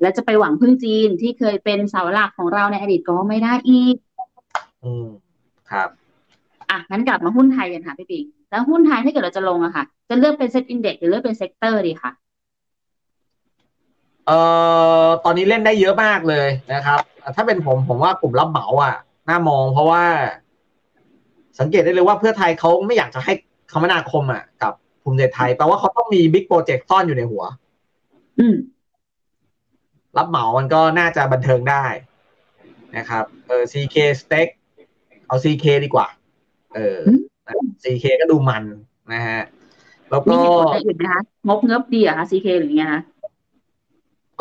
[0.01, 3.95] แล้วจะไปหวังพึ่งจีนที่เคยเป็นเสาหลักของเราในอดีตก็ไม่ได้อีก
[4.83, 5.07] อืม
[5.71, 5.89] ครับ
[6.69, 12.11] อะงั้นกลับมาหุ้นไทยกันค่ะพี่ปิงแล้วหุ้นไทยถ้าเกิดเราจะลงอะค่ะ จะเลือกเป็น SET Index หรือเลือกเป็น sector ดีคะ
[14.27, 14.37] เอ่
[15.05, 16.99] อตอนนี้เล่นได้เยอะมากเลยนะครับ
[17.35, 18.95] ถ้าเป็นผมผมว่ากลุ่มรับเหมาอะ
[19.29, 20.03] น่ามองเพราะว่า
[21.59, 23.33] สังเกตได้เลยว่าเพื่อไทยเขาไม่อยากจะให้
[23.73, 27.43] คมนาคมอะ กับภูมิใจไทยแปลว่าเขาต้องมี big project ซ่อนอยู่ในหัว
[28.39, 28.55] อืม
[30.17, 31.85] รับเหมามันก็น่าจะบันเทิงได้
[32.97, 34.47] นะครับ เออ CK Steak
[35.27, 36.07] เอา CK ดีกว่า
[36.75, 36.99] เออ
[37.83, 38.63] CK ก็ดูมัน
[39.13, 39.41] นะฮะ
[40.09, 43.01] แล้วมีก็เหตุผลอะไรอื่นไหมคะงบเงิบดีเหรอะคะซีเคหรือไงคะ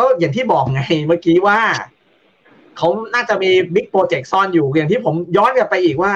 [0.01, 1.59] ก็อย่างที่บอกไงเมื่อกี้ว่า
[2.77, 6.15] เขาน่าจะมีบิ๊กโปรเจกต์ซ่อนอยู่อย่างที่ผมย้อนกลับไปอีกว่า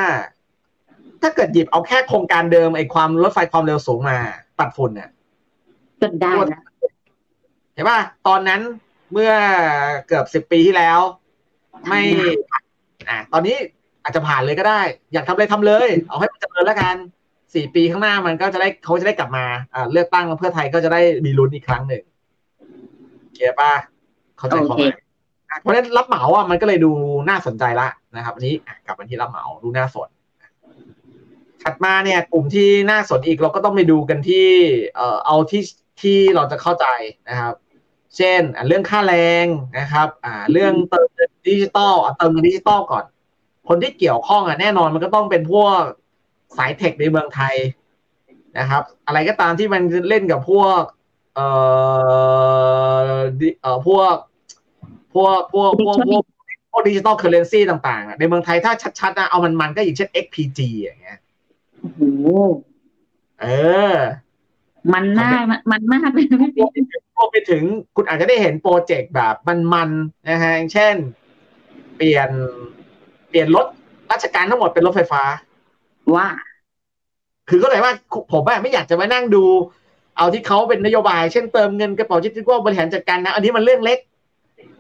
[1.23, 4.19] ถ้าเกิดหยิบเอาแค่โครงการเดิมไอ้ความรถไฟความเร็วสูงมา
[4.59, 5.11] ปัดฝุ่นเนี่ย
[6.01, 6.63] ก็ได้นะ
[7.75, 8.61] เห็นป่ะตอนนั้น
[9.13, 9.33] เมื่อ
[10.07, 11.01] เกือบสิบปีที่แล้ว
[11.89, 12.03] ไม่
[13.09, 13.57] อะตอนนี้
[14.03, 14.83] อาจจะผ่านเลยก็ได้
[15.13, 16.97] อยากทำอะไรทำเลย เอาให้มันเจริญแล้วกัน
[17.55, 22.03] สี่ปีข้างหน้ามันก็จะได้เขาจะได้กลับมาอ่าเลือกตั้งแล้วเพื่อไทยก็จะได้มีลุ้นอีกครั้งหนึ่ง
[23.35, 23.73] เกียร์ป่ะ
[24.39, 24.95] เข้าใจความหมาย
[25.51, 26.93] อะเพราะฉะนั้นรับเหมาอะมันก็เลยดู
[27.29, 30.09] น่าสนใจละนะครับ อันนี้อะกลับมาที่รับเหมาดูน่าสน
[31.63, 34.49] ถัดมาเนี่ย กลุ่มที่น่าสนอีกเราก็ต้องไปดูกันที่
[34.95, 35.63] เอ่อเอาที่
[36.03, 36.87] ที่เราจะเข้าใจ
[37.29, 37.55] นะครับ
[38.17, 39.15] เช่นอะเรื่องค่าแร
[39.45, 39.47] ง
[39.79, 43.05] นะครับ อ่า เรื่องเติมเงินดิจิตอลอะเติมเงินดิจิตอลก่อน
[43.69, 45.81] คนที่เกี่ยวข้องอะแน่นอนมันก็ต้องเป็นพวก
[46.57, 47.55] สายเทคในเมืองไทย
[48.59, 50.81] นะครับ อะไรก็ตามที่มันเล่นกับพวก
[51.35, 51.49] เอ่
[53.09, 54.15] อดิเอ่อพวก
[55.15, 56.23] พวกพวกพวกพวก
[56.71, 61.19] พวก digital currency ต่างๆอะในเมืองไทยถ้าชัดๆนะเอามันๆก็อย่างเช่น XPG อย่างเงี้ย
[61.81, 62.01] โอ้โห
[63.41, 63.47] เอ
[63.93, 63.97] อ
[64.93, 67.63] มันน่ามันมันมากเลยนะพี่รวมไปถึงรวมไปถึง
[67.97, 69.35] คุณอาจจะได้เห็น project แบบ
[69.73, 70.95] มันๆนะฮะอย่างเช่น
[71.97, 72.31] เปลี่ยน
[73.29, 73.67] เปลี่ยนรถ
[74.11, 75.23] ราชการทั้งหมดเป็นรถไฟฟ้า
[76.15, 76.27] ว่า
[77.49, 77.93] คือก็เลยว่า
[78.33, 79.45] ผมอะไม่อยากจะมานั่งดู
[80.17, 83.99] เอาที่เขาเป็นนโยบาย เช่นเติมเงินกระเป๋าดิจิทัลบริหารจัดการนะ อันนี้มันเรื่องเล็ก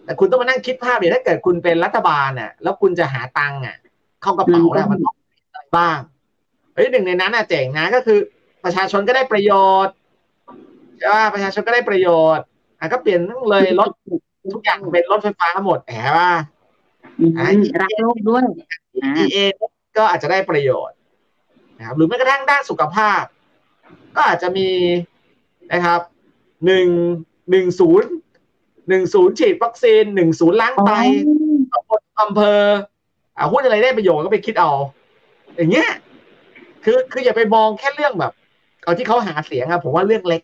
[0.04, 3.76] แต่คุณต้องมานั่งคิดภาพเนี่ยถ้าเกิดคุณเป็นรัฐบาลน่ะ แล้วคุณจะหาตังค์อะ
[4.22, 5.98] เข้ากระเป๋าน่ะมันต้องมีอะไรบ้าง
[6.74, 8.18] เฮ้ยหนึ่งในนั้นน่ะเจ๋งนะก็คือ
[8.64, 9.52] ประชาชนก็ได้ประโย
[9.86, 9.94] ชน์
[10.98, 12.44] ใช่ป่ะประชาชนก็ได้ประโยชน์
[12.78, 13.90] อะก็เปลี่ยนทั้งเลยรถ
[14.54, 16.30] ทุกอย่างเป็นรถไฟฟ้าหมดแหมว่า
[17.18, 17.32] อืม
[17.82, 18.44] รักโลกด้วย
[19.02, 19.38] อ่า EA
[19.96, 20.96] ก็อาจจะได้ประโยชน์
[21.78, 23.22] นะครับหรือแม้กระทั่งด้านสุขภาพ
[24.16, 24.68] ก็อาจจะมี
[25.72, 26.00] นะครับ
[26.66, 26.88] หนึ่ง
[27.50, 28.10] หนึ่งศูนย์
[28.88, 30.90] หนึ่งศูนย์ฉีดวัคซีนหนึ่งศูนย์ล้างไต
[31.72, 32.60] ตำบลอำเภอ
[33.36, 34.70] อ่าหุ้นอะไรได้ประโยชน์ก็ไปคิดเอา
[35.56, 35.90] อย่างเงี้ย
[36.84, 38.32] คือคืออย่าไปมองแค่เรื่องแบบ
[38.84, 40.42] เอาที่เขาหาเสียงอะผมว่าเรื่องเล็ก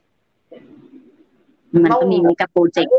[1.75, 2.93] มันก็มีมีกับโปรเจกต์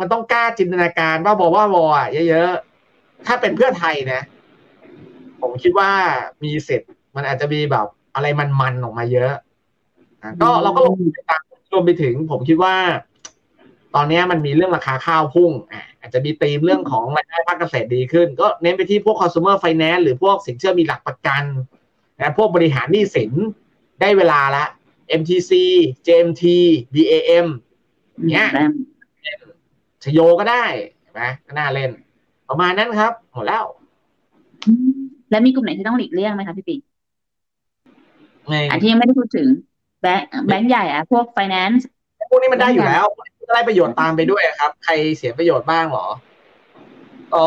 [0.00, 4.20] มันต้องกล้าจินตนาการว่าบอว่าบออะเยอะๆ ถ้าเป็นเพื่อไทยนะ
[5.40, 5.90] ผมคิดว่า
[6.42, 6.82] มีเสร็จ
[7.16, 8.26] มันอาจจะมีแบบอะไร
[8.60, 11.42] มันๆออกมาเยอะอะก็เราก็ลงติดตาม
[11.72, 12.76] รวมไปถึงผมคิดว่า
[13.94, 21.44] ตอนนี้มันมีเรื่องราคาข้าวพุ่งอะอาจจะมีธีมเรื่องของรายได้ภาคเกษตรดีขึ้น ก็เน้นไปที่พวก consumer finance หรือพวกสินเชื่อมีหลักประกัน
[22.18, 23.32] นะพวกบริหารหนี้สิน
[24.00, 24.64] ได้เวลาละ
[25.20, 25.52] MTC
[26.06, 26.44] JMT
[26.94, 27.46] BAM
[28.26, 28.48] เนี่ย
[30.02, 30.64] ชโยก็ได้
[31.02, 31.90] เห็นไหมก็น่าเล่น
[32.48, 33.64] ประมาณนั้นครับ หมดแล้ว
[34.66, 34.98] อืม
[35.30, 36.80] แล้วมีกลุ่มไหนที่ต้องหลีกเลี่ยงไหมคะพี่ปิ๊ก
[38.48, 39.48] ในอันที่ยังไม่ได้พูดถึง
[40.00, 41.82] แบงค์แบงค์ใหญ่อะพวก finance
[42.30, 43.06] พวกนี้มันได้อยู่แล้ว
[43.48, 46.06] ได้ประโยชน์ตามไปด้วยครับ ใครเสียประโยชน์บ้างเหรอ
[47.34, 47.46] ก็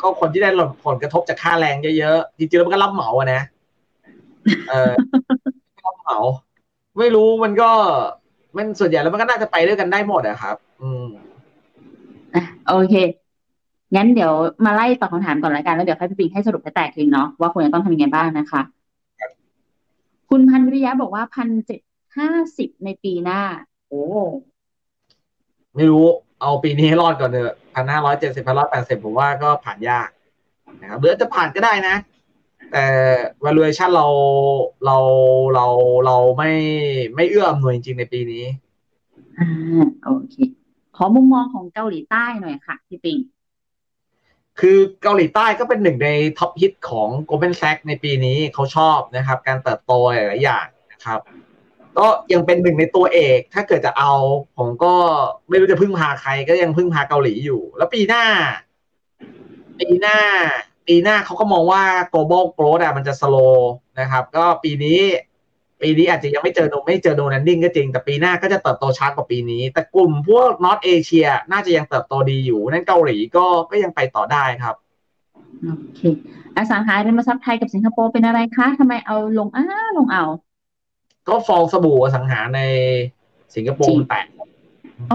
[0.00, 0.50] ก็คนที่ได้
[0.86, 3.40] ผลกระทบจากค่าแรงเยอะๆจริงๆแล้วมันก็รับเหมาอะนะ
[4.68, 4.92] เออ
[5.84, 6.18] รับเหมา
[6.98, 7.70] ไม่รู้มันก็
[8.56, 11.06] มันส่วนใหญ่แล้วมันก็น่าจะไปด้วยกันได้หมดอะครับ อืม
[12.34, 12.94] อะโอเค
[13.96, 14.32] งั้นเดี๋ยว
[14.64, 18.60] มาไล่ตอบคำถามก่อนละกันแล้วเดี๋ยวให้พี่ปิงให้สรุปให้แตกเองเนาะว่าควรจะต้องทำยังไงบ้างนะคะ
[20.30, 21.80] คุณพันวิริยะบอกว่าพันเจ็ด
[22.16, 23.40] ห้าสิบในปีหน้า
[23.88, 24.04] โอ้
[25.74, 26.06] ไม่รู้
[26.40, 30.08] เอาปีนี้ให้รอดก่อนเถอะพันห้าร้อยเจ็ดสิบพันร้อยแปดสิบผมว่าก็ผ่านยาก
[30.80, 31.96] นะครับหรืออาจจะผ่านก็ได้นะ
[32.72, 32.84] แต่
[33.44, 34.06] valuation เรา
[34.86, 34.96] เรา
[35.54, 35.66] เรา
[36.06, 36.52] เราไม่
[37.14, 38.44] ไม่เอื้ออำนวยจริงๆในปีนี้
[39.38, 39.48] อ่า
[40.04, 40.34] โอเค
[40.96, 43.18] ขอมุมมองของเกาหลีใต้หน่อยค่ะพี่ปิง
[44.60, 51.20] คือเกาหลีใต้ก็เป็นหนึ่งใน top hit ของ Goldman Sachs ในปีนี้เขาชอบนะครับ การเติบโตหลายอย่างนะครับ
[51.98, 54.12] ก็ยังเป็นหนึ่งในตัวเอก ถ้าเกิดจะเอา
[54.56, 54.94] ผมก็
[55.48, 58.24] ไม่รู้จะพึ่งพาใครก็ยังพึ่งพาเกาหลีอยู่ แล้วปีหน้า
[59.80, 60.18] ปีหน้า
[60.86, 61.82] ปีหน้าเขาก็มองว่า
[62.12, 63.56] global growth มันจะ slow
[64.00, 65.00] นะครับ ก็ปีนี้
[65.82, 74.74] ปีนี้อาจจะยังไม่เจอโนไม่เจอโนแลนดิ้งก็จริง แต่ปีหน้าก็จะเติบโตช้ากว่าปีนี้ แต่กลุ่มพวก North Asia น่าจะยังเติบโตดีอยู่ นั่นเกาหลีก็ก็ยังไปต่อได้ครับ
[75.62, 76.00] โอเค
[76.56, 79.64] อสังหาริมทรัพย์ไทยกับสิงคโปร์เป็นอะไรคะทำไมเอาลงอ้า
[79.98, 80.24] ลงเอา
[81.28, 82.60] ก็ฟองสบู่อสังหาใน
[83.54, 84.26] สิงคโปร์มันแตก
[85.10, 85.14] อ๋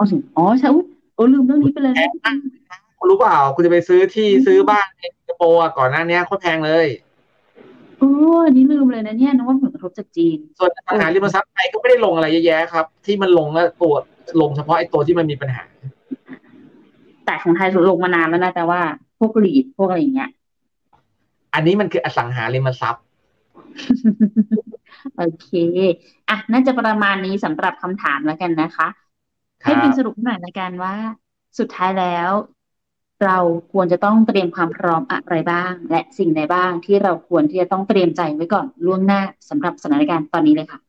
[0.00, 2.08] อสิอ๋อใช่อุ๊ยโอ้ลืมเรื่องนี้ไปเลยนะ
[2.98, 6.86] คุณรู้เปล่า คุณจะไปซื้อที่ซื้อบ้านในสิงคโปร์อะก่อนหน้านี้โคตรแพงเลย
[7.98, 8.10] โอ้
[8.44, 13.94] อันนี้ลืมเลยนะเนี่ยนึกว่าผลกระทบจากจีน ส่วนอสังหาริมทรัพย์ไทยก็ไม่ได้ลงอะไรเยอะแยะครับ ที่มันลงแล้วตัว
[14.40, 15.64] ลงเฉพาะไอ้ตัวที่มันมีปัญหา
[17.24, 18.80] แต่ของไทยลงมานานแล้วนะแต่ว่า
[19.18, 20.30] พวกรีดพวกอะไรอย่างเงี้ย
[21.54, 23.04] อันนี้มันคืออสังหาริมทรัพย์
[25.16, 25.48] โอเค
[26.28, 28.88] อะ น่าจะประมาณนี้สำหรับคำถามแล้วกันนะคะ
[29.64, 30.94] คให้รัเป็นบสรุปหน่อยละกันว่า
[31.58, 32.30] สุดท้ายแล้ว
[33.24, 33.38] เรา
[33.72, 40.80] ควรจะต้องเตรียมความพร้อมอะไรบ้าง และสิ่งใดบ้างที่เราควรที่จะต้องเตรียมใจไว้ก่อนล่วงหน้าสำหรับสถานการณ์ตอนนี้เลยค่ะ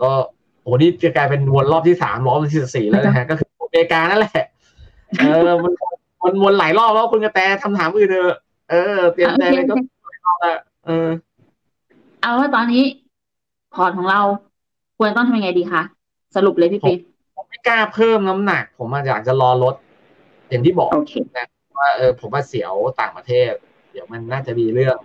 [0.00, 0.10] ก็
[0.62, 4.44] โอ้นี่จะกลายเป็นวนรอบที่สามรอบที่สี่แล้วนะฮะก็คืออเมริกานั่นแหละ
[5.18, 5.72] เออมัน
[6.24, 8.38] มันวนหลายรอบแล้วคุณกระแตทำถามอื่นเถอะ
[8.70, 11.08] เออ เตรียมโอใจเคไปโอก็เคหลายรอบแล้วเออ
[12.20, 12.82] เอาว่าตอนนี้
[13.74, 14.20] พอร์ตของเรา
[14.98, 15.82] ควรต้องทำยังไงดีคะ
[16.36, 16.98] สรุปเลยพี่ผมปิ๊ก
[17.36, 19.74] ผมไม่กล้าเพิ่มน้ำหนัก ผมอาอยากจะรอลด
[20.52, 21.12] อย่างที่บอกโอเค
[21.78, 23.52] ว่าเออผมว่าเสียวต่างประเทศ
[23.92, 24.98] เดี๋ยวมันน่าจะมีเรื่อง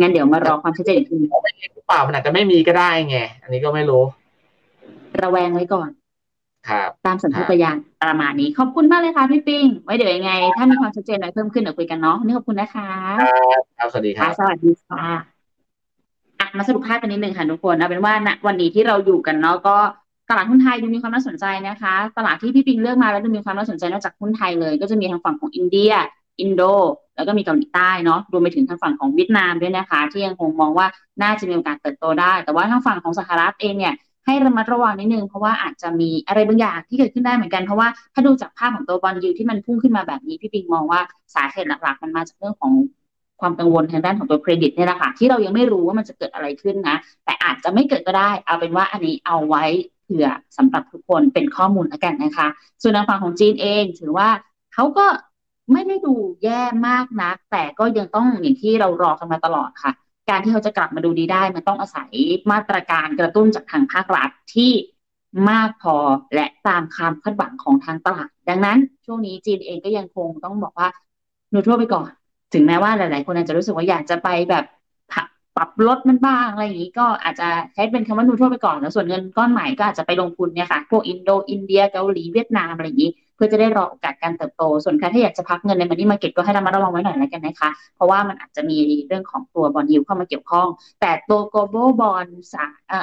[0.00, 4.02] งั้นเดี๋ยวมารอความชัดเจนอีกทีเพราะไม่เองหรือเปล่ามันอาจจะไม่มีก็ได้ไง อันนี้ก็ไม่รู้
[5.22, 5.90] ระแวงไว้ก่อน
[6.68, 12.90] ครับ ตามสัญชาตญาณประมาณนี้ ขอบคุณมากเลยค่ะพี่ปิงไว้เดี๋ยวยังไง ถ้ามีความชัดเจนอะไรเพิ่มขึ้นเดี๋ยวคุยกันเนาะวันนี่ขอบคุณนะคะ
[13.76, 15.44] ครับสวัสดีคค่ะรับสวัสดีค่ะ
[16.40, 19.76] อะมาสรุปภาพกันนิดนึงค่ะทุกคนเอาเป็นว่าณวันนี้ที่เราอยู่กันเนาะก็
[20.30, 25.92] ตลาดหุ้นไทยดูมีความน่าสนใจนะคะ ตลาดที่พี่ปิงเลือกมาแล้วดูมีความน่าสนใจนอกจากหุ้นไทยเลย ก็จะมีทางฝั่งของอินเดีย
[26.40, 26.62] อินโด
[27.16, 30.86] แล้วก็มีเกาหลีใต้เนาะรวมไปถึงทางฝั่งของเวียดนามด้วยนะคะ ที่ยังคงมองว่า
[31.22, 33.94] น่าจะมีโอกาสเติบโตได้ แต่ว่าทางฝั่งของสหรัฐเองเนี่ย
[34.26, 41.00] ให้ระมัดระวังนิดนึงเพราะว่าอาจจะมีอะไรบางอย่างที่เกิดขึ้นได้เหมือนกันเพราะว่าถ้าดูจากภาพของตัวบอลยูที่มันพุ่งขึ้นมาแบบนี้พี่ปิงมองว่า
[41.34, 42.72] สาเหตุหลักๆ มันมาจากเรื่องของ
[43.40, 49.64] ความกังวลทางด้านของตัวเครดิตเนี่ยแหละค่ะที่เรายังไม่รู้ว่ามันจะเกิดอะไรขึ้นนะ แต่อาจจะไม่เกิดก็ได้ เอาเป็นว่าอันนี้เอาไว้
[50.14, 52.48] ผื่อสำหรับทุกคนเป็นข้อมูลแล้วกันนะคะ
[52.82, 54.28] ส่วนทางฝั่งของจีนเองถือว่า
[54.74, 55.06] เขาก็
[55.72, 59.92] ไม่ได้ดูแย่มากนัก แต่ก็ยังต้องอย่างที่เรารอกันมาตลอดค่ะ
[60.30, 62.10] การที่เขาจะกลับมาดูดีได้ มันต้องอาศัย
[62.52, 64.72] มาตรการกระตุ้นจากทางภาครัฐที่
[65.50, 65.96] มากพอ
[66.34, 70.88] และตามความคาดหวังของทางตลาด ดังนั้น ช่วงนี้จีนเองก็ยังคงต้องบอกว่า
[71.52, 72.10] นูโทรไปก่อน
[72.52, 74.64] ถึงแม้ว่าหลาย ๆ คนอาจจะรู้สึกว่าอยากจะไปแบบ
[75.56, 88.78] ปรับลดมันบ้างอะไรอย่างนี้ก็อาจจะใช้เป็นคำว่านูโทรไปก่อนแล้วส่วนเงินก้อนใหม่ก็อาจจะไปลงทุนเนี่ยค่ะพวกอินโดอินเดียเกาหลีเวียดนามอะไรอย่างนี้ เพื่อจะได้รอโอกาสการเติบโต ส่วนใครที่อยากจะพักเงินในมันนี่มาเก็ตก็ให้ระมัดระวังไว้หน่อยแล้วกันนะคะ เพราะว่ามันอาจจะมี
[89.08, 90.68] เรื่องของตัวบอลยิวเข้ามาเกี่ยวข้อง
[91.00, 92.30] แต่ตัว global bond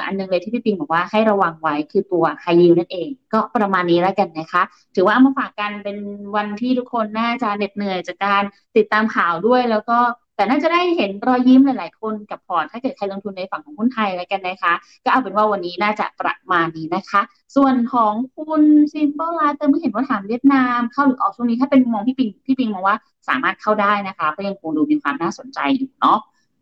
[0.04, 4.62] อันหนึงเลยที่พี่ปิงบอกว่าให้ระวังไว้คือตัว high yield นั่นเอง ก็ประมาณนี้แล้วกันนะคะ
[4.94, 5.98] ถือว่าเอามาฝากกันเป็น
[6.36, 8.42] วันที่ทุกคนน่าจะเหน็ดเหนื่อยจากการ
[8.76, 9.98] ติดตามข่าวด้วยแล้วก็
[10.36, 14.72] แต่น่าจะได้เห็นรอยยิ้มหลาย ๆ คนกับพอร์ตถ้าเกิดใครลงทุนในฝั่งของหุ้นไทยแล้วกันนะคะ
[15.04, 17.20] ก็เอาเป็นว่าวันนี้น่าจะประมาณนี้นะคะ
[17.56, 18.62] ส่วนของคุณ
[18.92, 22.96] Simple Life เติมเพิ่งเห็นว่าถามเวียดนาม เข้าหรือออกช่วงนี้ถ้าเป็นมองพี่ปิงพี่ปิงมองว่า
[23.28, 26.18] สามารถเข้าได้นะคะก็ยังคงดูมีความน่าสนใจอยู่เนาะ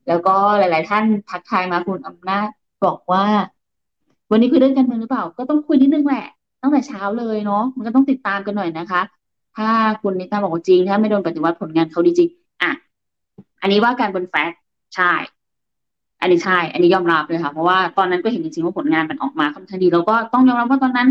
[0.08, 2.48] แล้วก็หลาย ๆ ท่านทักทายมาคุณอำนาจ
[2.84, 3.24] บอกว่า
[4.30, 6.26] วันนี้คุยเรื่องการเมืองหรือเปล่า ก็ต้องคุยนิดนึงแหละ
[6.62, 9.00] ตั้งแต่เช้าเลยเนาะมันก็ต้องติดตามกันหน่อยนะคะ
[9.56, 9.68] ถ้า
[10.02, 12.30] คุณนิตาบอกว่าจริงถ้าไม่โดนปฏิวัติผลงานเขาดีจริง
[13.60, 14.58] อันนี้ว่าการบนแฟกต์
[14.96, 15.12] ใช่
[16.20, 21.08] อันนี้ใช่ อันนี้ยอมรับเลยค่ะ เพราะว่าตอนนั้นก็เห็นจริงๆว่าผลงานมันออกมาค่อนข้างดี แล้วก็ต้องยอมรับว่าตอนนั้น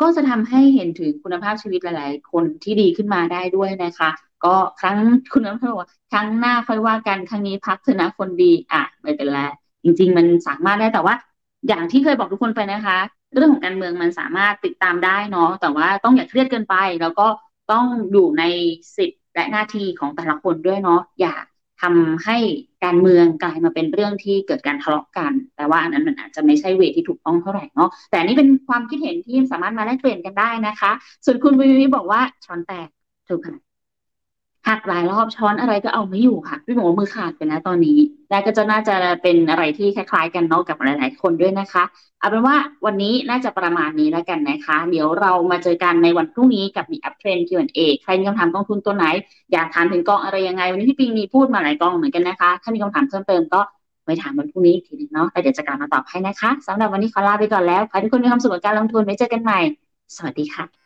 [0.00, 4.10] ก็จะทำให้เห็นถึงคุณภาพชีวิตหลาย ๆ คนที่ดีขึ้นมาได้ด้วยนะคะ
[4.44, 4.96] ก็ครั้ง
[5.32, 9.40] คุณน้ำเขาบอกว่าครั้งหน้าค่อยว่ากันครั้งนี้พักเถอะนะคนดี อะไม่เป็นไร
[9.84, 11.14] จริง ๆ มันสามารถได้แต่ว่า
[11.68, 12.98] อย่างที่เคยบอกทุกคนไปนะคะ
[13.34, 17.26] เรื่องของการเมืองมันสามารถติดตามได้เนาะแต่ว่าต้องอย่าเครียดเกินไป แล้วก็
[17.72, 18.44] ต้องอยู่ใน
[18.96, 21.34] สิทธ และหน้าที่ของแต่ละคนด้วยเนาะอย่า
[21.82, 22.38] ทำให้
[22.84, 30.92] การเมืองกลายมาเป็นเรื่องที่เกิดการทะเลาะกัน แต่ว่าอันนั้นมันอาจจะไม่ใช่เวทที่ถูกต้องเท่าไหร่เนาะแต่นนี่เป็นความคิดเห็นที่สามารถมาแลกเปลี่ยนกันได้นะคะ
[31.24, 32.88] ส่วนคุณวิวิบอกว่าช้อนแตก
[33.28, 33.65] ถูกค่ะ
[34.68, 37.98] หักหลายรอบช้อนอะไรก็เอาไม่อยู่ค่ะพี่บอกว่ามือขาดไปนะตอนนี้
[38.30, 41.84] และก็จะน่าจะเป็นอะไรที่คล้าย ๆ กันเนาะกับหลาย ๆ คนด้วยนะคะ
[42.20, 42.56] เอาเป็นว่า
[42.86, 49.04] วันนี้น่าจะประมาณนี้แล้วกันนะคะ เดี๋ยวเรามาเจอกันในวันพรุ่งนี้กับมี Uptrend Q&A ใครมีคำถามกองทุนตัวไหน
[49.52, 53.60] อยากถามถึงกองอะไรยังไง วันนี้พี่ปิงมีพูดมาหลายกองเหมือนกันนะคะ ถ้ามีคำถามเพิ่มเติมก็
[54.06, 59.60] ไปถามวันพรุ่งนี้อีกทีหนึงเนาะแล้วเดี๋ยวจะกลับมาตอบให้นะคะสำหรับวันนี้ขอลาไปก่อนแล้วขอให้ทุกคนมีความสุขกับการลงทุนไว้เจอกันใหม่
[60.16, 60.85] สวัสดีค่ะ